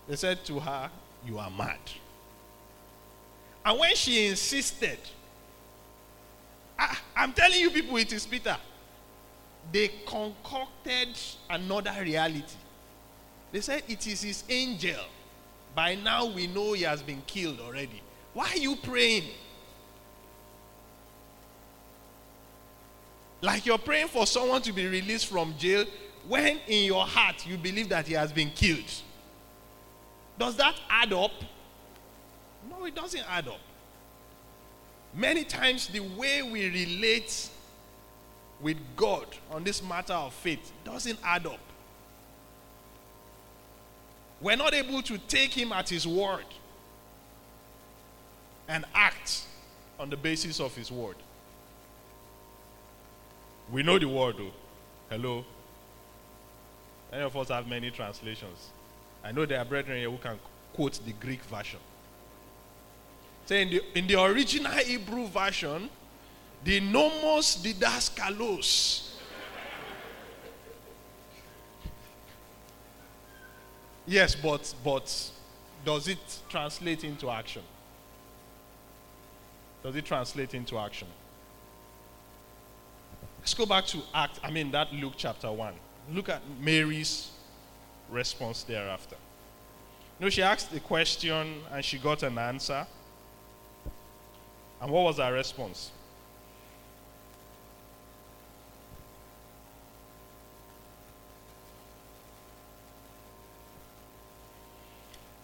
They 0.07 0.15
said 0.15 0.45
to 0.45 0.59
her, 0.61 0.89
You 1.25 1.39
are 1.39 1.51
mad. 1.51 1.79
And 3.65 3.77
when 3.77 3.93
she 3.95 4.27
insisted, 4.27 4.99
I, 6.79 6.95
am 7.17 7.33
telling 7.33 7.59
you 7.59 7.69
people, 7.69 7.97
it 7.97 8.13
is 8.13 8.25
Peter. 8.25 8.55
They 9.73 9.89
concocted 10.05 11.09
another 11.49 11.93
reality. 12.01 12.55
They 13.51 13.61
said 13.61 13.83
it 13.87 14.05
is 14.07 14.21
his 14.21 14.43
angel. 14.49 14.99
By 15.75 15.95
now 15.95 16.25
we 16.25 16.47
know 16.47 16.73
he 16.73 16.83
has 16.83 17.01
been 17.01 17.21
killed 17.27 17.59
already. 17.59 18.01
Why 18.33 18.49
are 18.49 18.57
you 18.57 18.75
praying? 18.75 19.23
Like 23.41 23.65
you're 23.65 23.77
praying 23.77 24.07
for 24.07 24.25
someone 24.25 24.61
to 24.63 24.73
be 24.73 24.87
released 24.87 25.27
from 25.27 25.53
jail 25.57 25.85
when 26.27 26.59
in 26.67 26.85
your 26.85 27.05
heart 27.05 27.45
you 27.45 27.57
believe 27.57 27.89
that 27.89 28.07
he 28.07 28.13
has 28.15 28.31
been 28.31 28.49
killed. 28.51 28.91
Does 30.37 30.55
that 30.57 30.75
add 30.89 31.13
up? 31.13 31.31
No, 32.69 32.85
it 32.85 32.95
doesn't 32.95 33.23
add 33.29 33.47
up. 33.47 33.59
Many 35.13 35.43
times 35.43 35.87
the 35.87 36.01
way 36.01 36.43
we 36.43 36.69
relate 36.69 37.49
with 38.61 38.77
God 38.95 39.27
on 39.51 39.63
this 39.63 39.81
matter 39.81 40.13
of 40.13 40.33
faith 40.33 40.71
doesn't 40.83 41.19
add 41.23 41.45
up 41.45 41.59
we're 44.41 44.55
not 44.55 44.73
able 44.73 45.01
to 45.01 45.17
take 45.17 45.53
him 45.53 45.71
at 45.71 45.89
his 45.89 46.05
word 46.07 46.45
and 48.67 48.85
act 48.93 49.43
on 49.99 50.09
the 50.09 50.17
basis 50.17 50.59
of 50.59 50.75
his 50.75 50.91
word. 50.91 51.15
We 53.71 53.83
know 53.83 53.97
the 53.97 54.07
word, 54.07 54.35
though. 54.37 54.51
Hello? 55.09 55.45
Many 57.11 57.23
of 57.23 57.35
us 57.35 57.49
have 57.49 57.67
many 57.67 57.89
translations. 57.91 58.69
I 59.23 59.31
know 59.31 59.45
there 59.45 59.59
are 59.59 59.65
brethren 59.65 59.97
here 59.97 60.09
who 60.09 60.17
can 60.17 60.37
quote 60.73 60.99
the 61.05 61.13
Greek 61.13 61.41
version. 61.43 61.79
Say 63.45 63.61
in 63.63 63.69
the, 63.69 63.97
in 63.97 64.07
the 64.07 64.21
original 64.21 64.71
Hebrew 64.73 65.27
version, 65.27 65.89
the 66.63 66.79
nomos 66.79 67.57
didaskalos 67.57 69.06
Yes, 74.07 74.35
but 74.35 74.73
but 74.83 75.31
does 75.85 76.07
it 76.07 76.39
translate 76.49 77.03
into 77.03 77.29
action? 77.29 77.61
Does 79.83 79.95
it 79.95 80.05
translate 80.05 80.53
into 80.53 80.77
action? 80.77 81.07
Let's 83.39 83.53
go 83.53 83.65
back 83.65 83.85
to 83.87 83.99
Act, 84.13 84.39
I 84.43 84.49
mean 84.49 84.71
that 84.71 84.91
Luke 84.93 85.13
chapter 85.17 85.51
1. 85.51 85.73
Look 86.13 86.29
at 86.29 86.41
Mary's 86.59 87.31
response 88.09 88.63
thereafter. 88.63 89.15
You 90.19 90.25
know, 90.25 90.29
she 90.29 90.41
asked 90.41 90.73
a 90.73 90.79
question 90.79 91.61
and 91.71 91.83
she 91.83 91.97
got 91.97 92.23
an 92.23 92.37
answer. 92.37 92.87
And 94.81 94.91
what 94.91 95.03
was 95.03 95.17
her 95.17 95.33
response? 95.33 95.91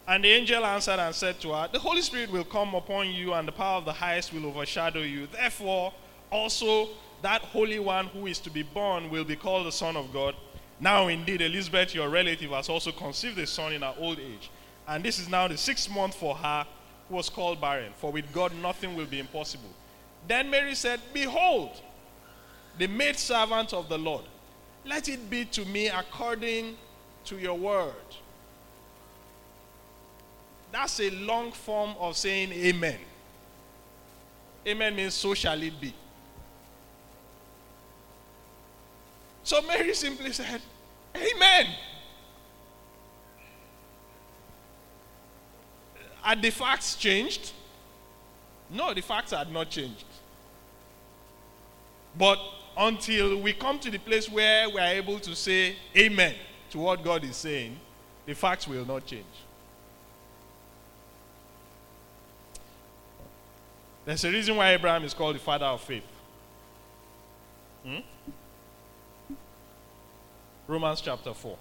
And 0.08 0.24
the 0.24 0.30
angel 0.30 0.66
answered 0.66 1.00
and 1.00 1.16
said 1.16 1.40
to 1.42 1.54
her, 1.54 1.70
The 1.72 1.80
Holy 1.80 2.02
Spirit 2.02 2.32
will 2.32 2.44
come 2.44 2.76
upon 2.76 3.10
you, 3.10 3.34
and 3.34 3.48
the 3.48 3.54
power 3.54 3.78
of 3.78 3.86
the 3.86 3.94
highest 3.94 4.34
will 4.34 4.46
overshadow 4.46 5.00
you. 5.00 5.28
Therefore, 5.28 5.94
also 6.30 6.90
that 7.22 7.42
Holy 7.42 7.80
One 7.80 8.08
who 8.08 8.28
is 8.28 8.40
to 8.40 8.50
be 8.50 8.64
born 8.64 9.10
will 9.10 9.24
be 9.24 9.38
called 9.38 9.66
the 9.66 9.72
Son 9.72 9.96
of 9.96 10.12
God. 10.12 10.36
Now, 10.80 11.08
indeed, 11.08 11.42
Elizabeth, 11.42 11.96
your 11.96 12.10
relative, 12.10 12.52
has 12.52 12.68
also 12.68 12.92
conceived 12.92 13.38
a 13.38 13.48
son 13.48 13.72
in 13.72 13.82
her 13.82 13.96
old 13.98 14.20
age. 14.20 14.52
And 14.86 15.04
this 15.04 15.20
is 15.20 15.30
now 15.30 15.48
the 15.48 15.58
sixth 15.58 15.90
month 15.90 16.16
for 16.16 16.36
her 16.36 16.68
who 17.08 17.16
was 17.16 17.30
called 17.30 17.62
barren. 17.62 17.94
For 17.96 18.12
with 18.12 18.32
God, 18.34 18.54
nothing 18.62 18.96
will 18.96 19.06
be 19.06 19.20
impossible. 19.20 19.70
Then 20.28 20.50
Mary 20.50 20.76
said, 20.76 21.00
Behold, 21.14 21.72
the 22.78 22.88
maidservant 22.88 23.72
of 23.72 23.88
the 23.88 23.98
Lord. 23.98 24.26
Let 24.86 25.08
it 25.08 25.30
be 25.30 25.46
to 25.46 25.64
me 25.64 25.88
according 25.88 26.76
to 27.26 27.38
your 27.38 27.58
word. 27.58 27.94
That's 30.74 31.00
a 31.00 31.12
long 31.12 31.52
form 31.52 31.94
of 32.00 32.18
saying 32.18 32.52
amen. 32.52 32.98
Amen 34.66 34.96
means 34.96 35.14
so 35.14 35.36
shall 35.36 35.62
it 35.62 35.80
be. 35.80 35.94
So 39.44 39.62
Mary 39.62 39.94
simply 39.94 40.32
said, 40.32 40.62
Amen. 41.16 41.68
Had 46.24 46.42
the 46.42 46.50
facts 46.50 46.96
changed? 46.96 47.52
No, 48.72 48.96
the 48.96 49.02
facts 49.02 49.30
had 49.30 49.52
not 49.52 49.70
changed. 49.70 50.06
But 52.18 52.40
until 52.76 53.40
we 53.40 53.54
come 53.54 53.78
to 53.78 53.92
the 53.92 54.00
place 54.00 54.28
where 54.28 54.68
we 54.70 54.80
are 54.80 54.88
able 54.94 55.20
to 55.20 55.36
say 55.36 55.76
amen 55.96 56.34
to 56.72 56.80
what 56.80 57.04
God 57.04 57.24
is 57.26 57.36
saying, 57.36 57.80
the 58.26 58.34
facts 58.34 58.68
will 58.68 58.86
not 58.86 59.06
change. 59.06 59.26
There's 64.06 64.24
a 64.26 64.32
reason 64.32 64.56
why 64.58 64.74
Abraham 64.74 65.04
is 65.04 65.14
called 65.14 65.36
the 65.36 65.40
father 65.40 65.66
of 65.66 65.82
faith. 65.82 66.04
Hmm? 67.86 68.00
Romans 70.68 71.02
chapter 71.02 71.34
4. 71.34 71.58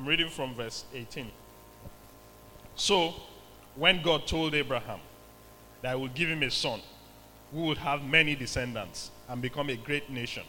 I'm 0.00 0.06
reading 0.06 0.30
from 0.30 0.54
verse 0.54 0.86
18. 0.94 1.30
So, 2.74 3.12
when 3.76 4.00
God 4.00 4.26
told 4.26 4.54
Abraham 4.54 4.98
that 5.82 5.92
I 5.92 5.94
would 5.94 6.14
give 6.14 6.30
him 6.30 6.42
a 6.42 6.50
son 6.50 6.80
who 7.52 7.64
would 7.64 7.76
have 7.76 8.02
many 8.02 8.34
descendants 8.34 9.10
and 9.28 9.42
become 9.42 9.68
a 9.68 9.76
great 9.76 10.08
nation, 10.08 10.44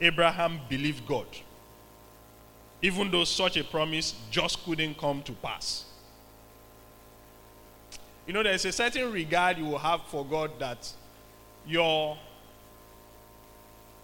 Abraham 0.00 0.58
believed 0.70 1.06
God, 1.06 1.26
even 2.80 3.10
though 3.10 3.24
such 3.24 3.58
a 3.58 3.64
promise 3.64 4.14
just 4.30 4.64
couldn't 4.64 4.96
come 4.96 5.22
to 5.24 5.32
pass. 5.32 5.84
You 8.26 8.32
know, 8.32 8.42
there's 8.42 8.64
a 8.64 8.72
certain 8.72 9.12
regard 9.12 9.58
you 9.58 9.66
will 9.66 9.78
have 9.78 10.00
for 10.04 10.24
God 10.24 10.58
that 10.60 10.90
your 11.66 12.16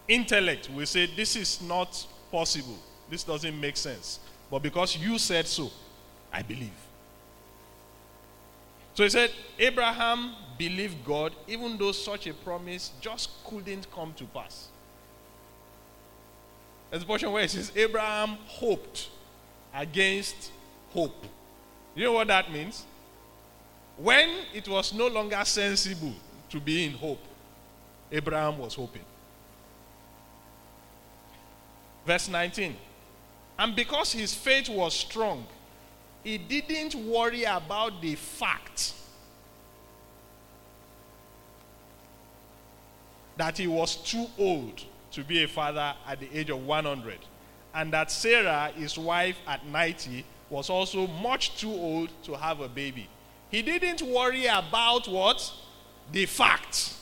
intellect 0.08 0.68
will 0.74 0.84
say, 0.84 1.06
This 1.06 1.36
is 1.36 1.62
not 1.62 2.06
possible. 2.30 2.76
This 3.08 3.24
doesn't 3.24 3.58
make 3.58 3.78
sense. 3.78 4.20
But 4.50 4.62
because 4.62 4.96
you 4.96 5.18
said 5.18 5.46
so, 5.46 5.70
I 6.32 6.42
believe. 6.42 6.72
So 8.94 9.04
he 9.04 9.10
said, 9.10 9.30
Abraham 9.58 10.32
believed 10.56 11.04
God 11.04 11.32
even 11.46 11.78
though 11.78 11.92
such 11.92 12.26
a 12.26 12.34
promise 12.34 12.92
just 13.00 13.30
couldn't 13.44 13.90
come 13.92 14.12
to 14.14 14.24
pass. 14.24 14.68
There's 16.90 17.02
a 17.02 17.06
portion 17.06 17.30
where 17.30 17.44
it 17.44 17.50
says, 17.50 17.70
Abraham 17.76 18.38
hoped 18.46 19.08
against 19.74 20.50
hope. 20.90 21.24
You 21.94 22.04
know 22.04 22.12
what 22.12 22.28
that 22.28 22.50
means? 22.50 22.84
When 23.96 24.30
it 24.54 24.66
was 24.68 24.94
no 24.94 25.08
longer 25.08 25.42
sensible 25.44 26.14
to 26.50 26.60
be 26.60 26.86
in 26.86 26.92
hope, 26.92 27.22
Abraham 28.10 28.58
was 28.58 28.74
hoping. 28.74 29.04
Verse 32.06 32.28
19. 32.28 32.74
And 33.58 33.74
because 33.74 34.12
his 34.12 34.34
faith 34.34 34.68
was 34.68 34.94
strong, 34.94 35.46
he 36.22 36.38
didn't 36.38 36.94
worry 36.94 37.44
about 37.44 38.00
the 38.00 38.14
fact 38.14 38.92
that 43.36 43.58
he 43.58 43.66
was 43.66 43.96
too 43.96 44.26
old 44.38 44.82
to 45.12 45.24
be 45.24 45.42
a 45.42 45.48
father 45.48 45.94
at 46.06 46.20
the 46.20 46.28
age 46.36 46.50
of 46.50 46.64
100, 46.66 47.18
and 47.74 47.92
that 47.92 48.10
Sarah, 48.10 48.70
his 48.76 48.98
wife 48.98 49.36
at 49.46 49.64
90, 49.66 50.24
was 50.50 50.70
also 50.70 51.06
much 51.06 51.56
too 51.58 51.72
old 51.72 52.10
to 52.24 52.34
have 52.34 52.60
a 52.60 52.68
baby. 52.68 53.08
He 53.50 53.62
didn't 53.62 54.02
worry 54.02 54.46
about 54.46 55.08
what? 55.08 55.52
The 56.12 56.26
fact. 56.26 56.94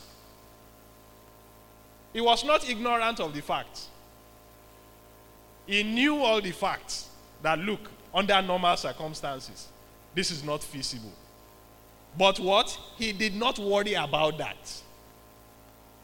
He 2.12 2.20
was 2.20 2.44
not 2.44 2.68
ignorant 2.68 3.20
of 3.20 3.34
the 3.34 3.42
facts. 3.42 3.88
He 5.66 5.82
knew 5.82 6.18
all 6.18 6.40
the 6.40 6.52
facts 6.52 7.08
that 7.42 7.58
look, 7.58 7.90
under 8.14 8.40
normal 8.40 8.76
circumstances, 8.76 9.68
this 10.14 10.30
is 10.30 10.42
not 10.42 10.62
feasible. 10.62 11.12
But 12.16 12.40
what? 12.40 12.76
He 12.96 13.12
did 13.12 13.34
not 13.34 13.58
worry 13.58 13.94
about 13.94 14.38
that. 14.38 14.56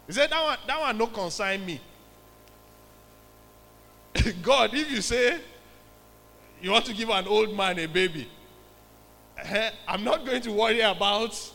He 0.06 0.12
said, 0.12 0.30
That 0.30 0.42
one, 0.42 0.58
that 0.66 0.80
one 0.80 0.98
no 0.98 1.06
concern 1.06 1.64
me. 1.64 1.80
God, 4.42 4.74
if 4.74 4.90
you 4.90 5.00
say 5.00 5.38
you 6.60 6.70
want 6.70 6.84
to 6.86 6.92
give 6.92 7.08
an 7.08 7.26
old 7.26 7.56
man 7.56 7.78
a 7.78 7.86
baby, 7.86 8.28
eh, 9.38 9.70
I'm 9.88 10.04
not 10.04 10.26
going 10.26 10.42
to 10.42 10.52
worry 10.52 10.80
about 10.80 11.52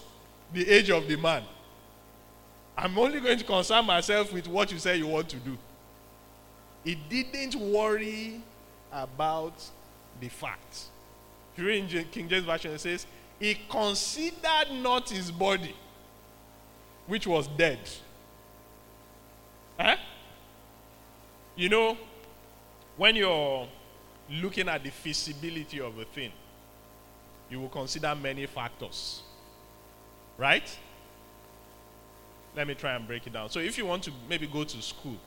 the 0.53 0.67
age 0.67 0.89
of 0.89 1.07
the 1.07 1.17
man. 1.17 1.43
I'm 2.77 2.97
only 2.97 3.19
going 3.19 3.37
to 3.37 3.43
concern 3.43 3.85
myself 3.85 4.31
with 4.33 4.47
what 4.47 4.71
you 4.71 4.79
say 4.79 4.97
you 4.97 5.07
want 5.07 5.29
to 5.29 5.37
do. 5.37 5.57
He 6.87 6.95
didn't 6.95 7.53
worry 7.55 8.39
about 8.93 9.61
the 10.21 10.29
facts. 10.29 10.87
If 11.51 11.61
you 11.61 11.67
read 11.67 11.93
in 11.93 12.05
King 12.05 12.29
James 12.29 12.45
Version, 12.45 12.71
it 12.71 12.79
says, 12.79 13.05
He 13.37 13.57
considered 13.69 14.71
not 14.71 15.09
his 15.09 15.29
body, 15.29 15.75
which 17.05 17.27
was 17.27 17.49
dead. 17.49 17.79
Eh? 19.77 19.97
You 21.57 21.67
know, 21.67 21.97
when 22.95 23.17
you're 23.17 23.67
looking 24.29 24.69
at 24.69 24.81
the 24.81 24.89
feasibility 24.89 25.81
of 25.81 25.99
a 25.99 26.05
thing, 26.05 26.31
you 27.49 27.59
will 27.59 27.67
consider 27.67 28.15
many 28.15 28.45
factors. 28.45 29.23
Right? 30.37 30.77
Let 32.55 32.65
me 32.65 32.75
try 32.75 32.93
and 32.93 33.05
break 33.05 33.27
it 33.27 33.33
down. 33.33 33.49
So, 33.49 33.59
if 33.59 33.77
you 33.77 33.85
want 33.85 34.03
to 34.03 34.11
maybe 34.29 34.47
go 34.47 34.63
to 34.63 34.81
school, 34.81 35.17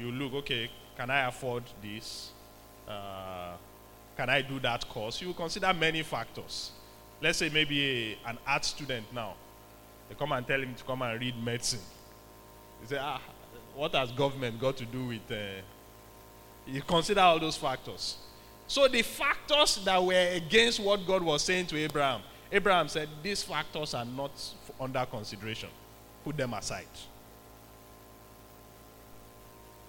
you 0.00 0.10
look, 0.10 0.32
okay, 0.34 0.70
can 0.96 1.10
I 1.10 1.28
afford 1.28 1.64
this? 1.82 2.30
Uh, 2.88 3.52
can 4.16 4.28
I 4.30 4.42
do 4.42 4.58
that 4.60 4.88
course? 4.88 5.20
You 5.20 5.32
consider 5.34 5.72
many 5.72 6.02
factors. 6.02 6.72
Let's 7.20 7.38
say 7.38 7.50
maybe 7.50 8.16
a, 8.24 8.30
an 8.30 8.38
art 8.46 8.64
student 8.64 9.06
now. 9.12 9.34
They 10.08 10.14
come 10.14 10.32
and 10.32 10.46
tell 10.46 10.60
him 10.60 10.74
to 10.74 10.84
come 10.84 11.02
and 11.02 11.20
read 11.20 11.34
medicine. 11.42 11.80
You 12.82 12.88
say, 12.88 12.98
ah, 12.98 13.20
what 13.74 13.94
has 13.94 14.10
government 14.12 14.58
got 14.58 14.76
to 14.78 14.84
do 14.84 15.06
with... 15.06 15.30
Uh, 15.30 15.60
you 16.66 16.82
consider 16.82 17.20
all 17.20 17.38
those 17.38 17.56
factors. 17.56 18.16
So 18.66 18.86
the 18.88 19.02
factors 19.02 19.82
that 19.84 20.02
were 20.02 20.30
against 20.34 20.80
what 20.80 21.06
God 21.06 21.22
was 21.22 21.42
saying 21.42 21.66
to 21.66 21.76
Abraham, 21.76 22.22
Abraham 22.52 22.88
said, 22.88 23.08
these 23.22 23.42
factors 23.42 23.94
are 23.94 24.04
not 24.04 24.32
under 24.80 25.04
consideration. 25.06 25.68
Put 26.24 26.36
them 26.36 26.54
aside. 26.54 26.86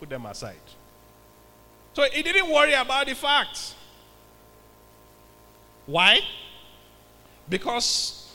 Put 0.02 0.10
them 0.10 0.26
aside. 0.26 0.56
So 1.94 2.02
he 2.12 2.24
didn't 2.24 2.50
worry 2.50 2.74
about 2.74 3.06
the 3.06 3.14
facts. 3.14 3.76
Why? 5.86 6.22
Because 7.48 8.34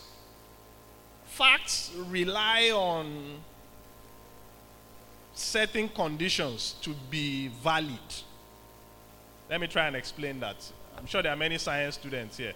facts 1.24 1.90
rely 2.09 2.70
on 2.72 3.40
certain 5.35 5.88
conditions 5.88 6.76
to 6.83 6.94
be 7.11 7.48
valid. 7.48 7.98
Let 9.50 9.61
me 9.61 9.66
try 9.66 9.88
and 9.88 9.96
explain 9.96 10.38
that. 10.38 10.57
I'm 10.96 11.07
sure 11.07 11.20
there 11.20 11.33
are 11.33 11.37
many 11.37 11.59
science 11.59 11.96
students 11.96 12.37
here. 12.37 12.55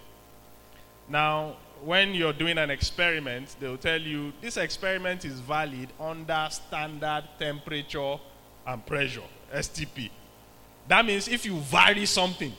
Now, 1.09 1.57
when 1.83 2.15
you're 2.15 2.31
doing 2.31 2.57
an 2.57 2.69
experiment, 2.69 3.57
they'll 3.59 3.75
tell 3.75 3.99
you 3.99 4.31
this 4.39 4.55
experiment 4.55 5.25
is 5.25 5.41
valid 5.41 5.89
under 5.99 6.47
standard 6.49 7.25
temperature 7.37 8.17
and 8.65 8.85
pressure, 8.85 9.23
STP. 9.53 10.09
That 10.87 11.05
means 11.05 11.27
if 11.27 11.45
you 11.45 11.57
vary 11.57 12.05
something, 12.05 12.53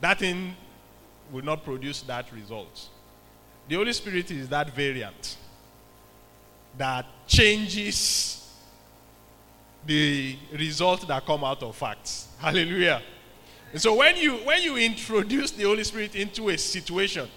that 0.00 0.18
thing 0.18 0.54
will 1.30 1.44
not 1.44 1.64
produce 1.64 2.02
that 2.02 2.32
result. 2.32 2.88
The 3.68 3.76
Holy 3.76 3.92
Spirit 3.92 4.30
is 4.30 4.48
that 4.48 4.70
variant 4.70 5.36
that 6.76 7.06
changes 7.26 8.40
the 9.86 10.36
result 10.52 11.06
that 11.08 11.24
come 11.24 11.44
out 11.44 11.62
of 11.62 11.76
facts. 11.76 12.28
Hallelujah. 12.38 13.02
And 13.72 13.80
so 13.80 13.94
when 13.94 14.16
you 14.16 14.36
when 14.36 14.62
you 14.62 14.76
introduce 14.76 15.50
the 15.50 15.64
Holy 15.64 15.84
Spirit 15.84 16.14
into 16.14 16.48
a 16.48 16.58
situation, 16.58 17.28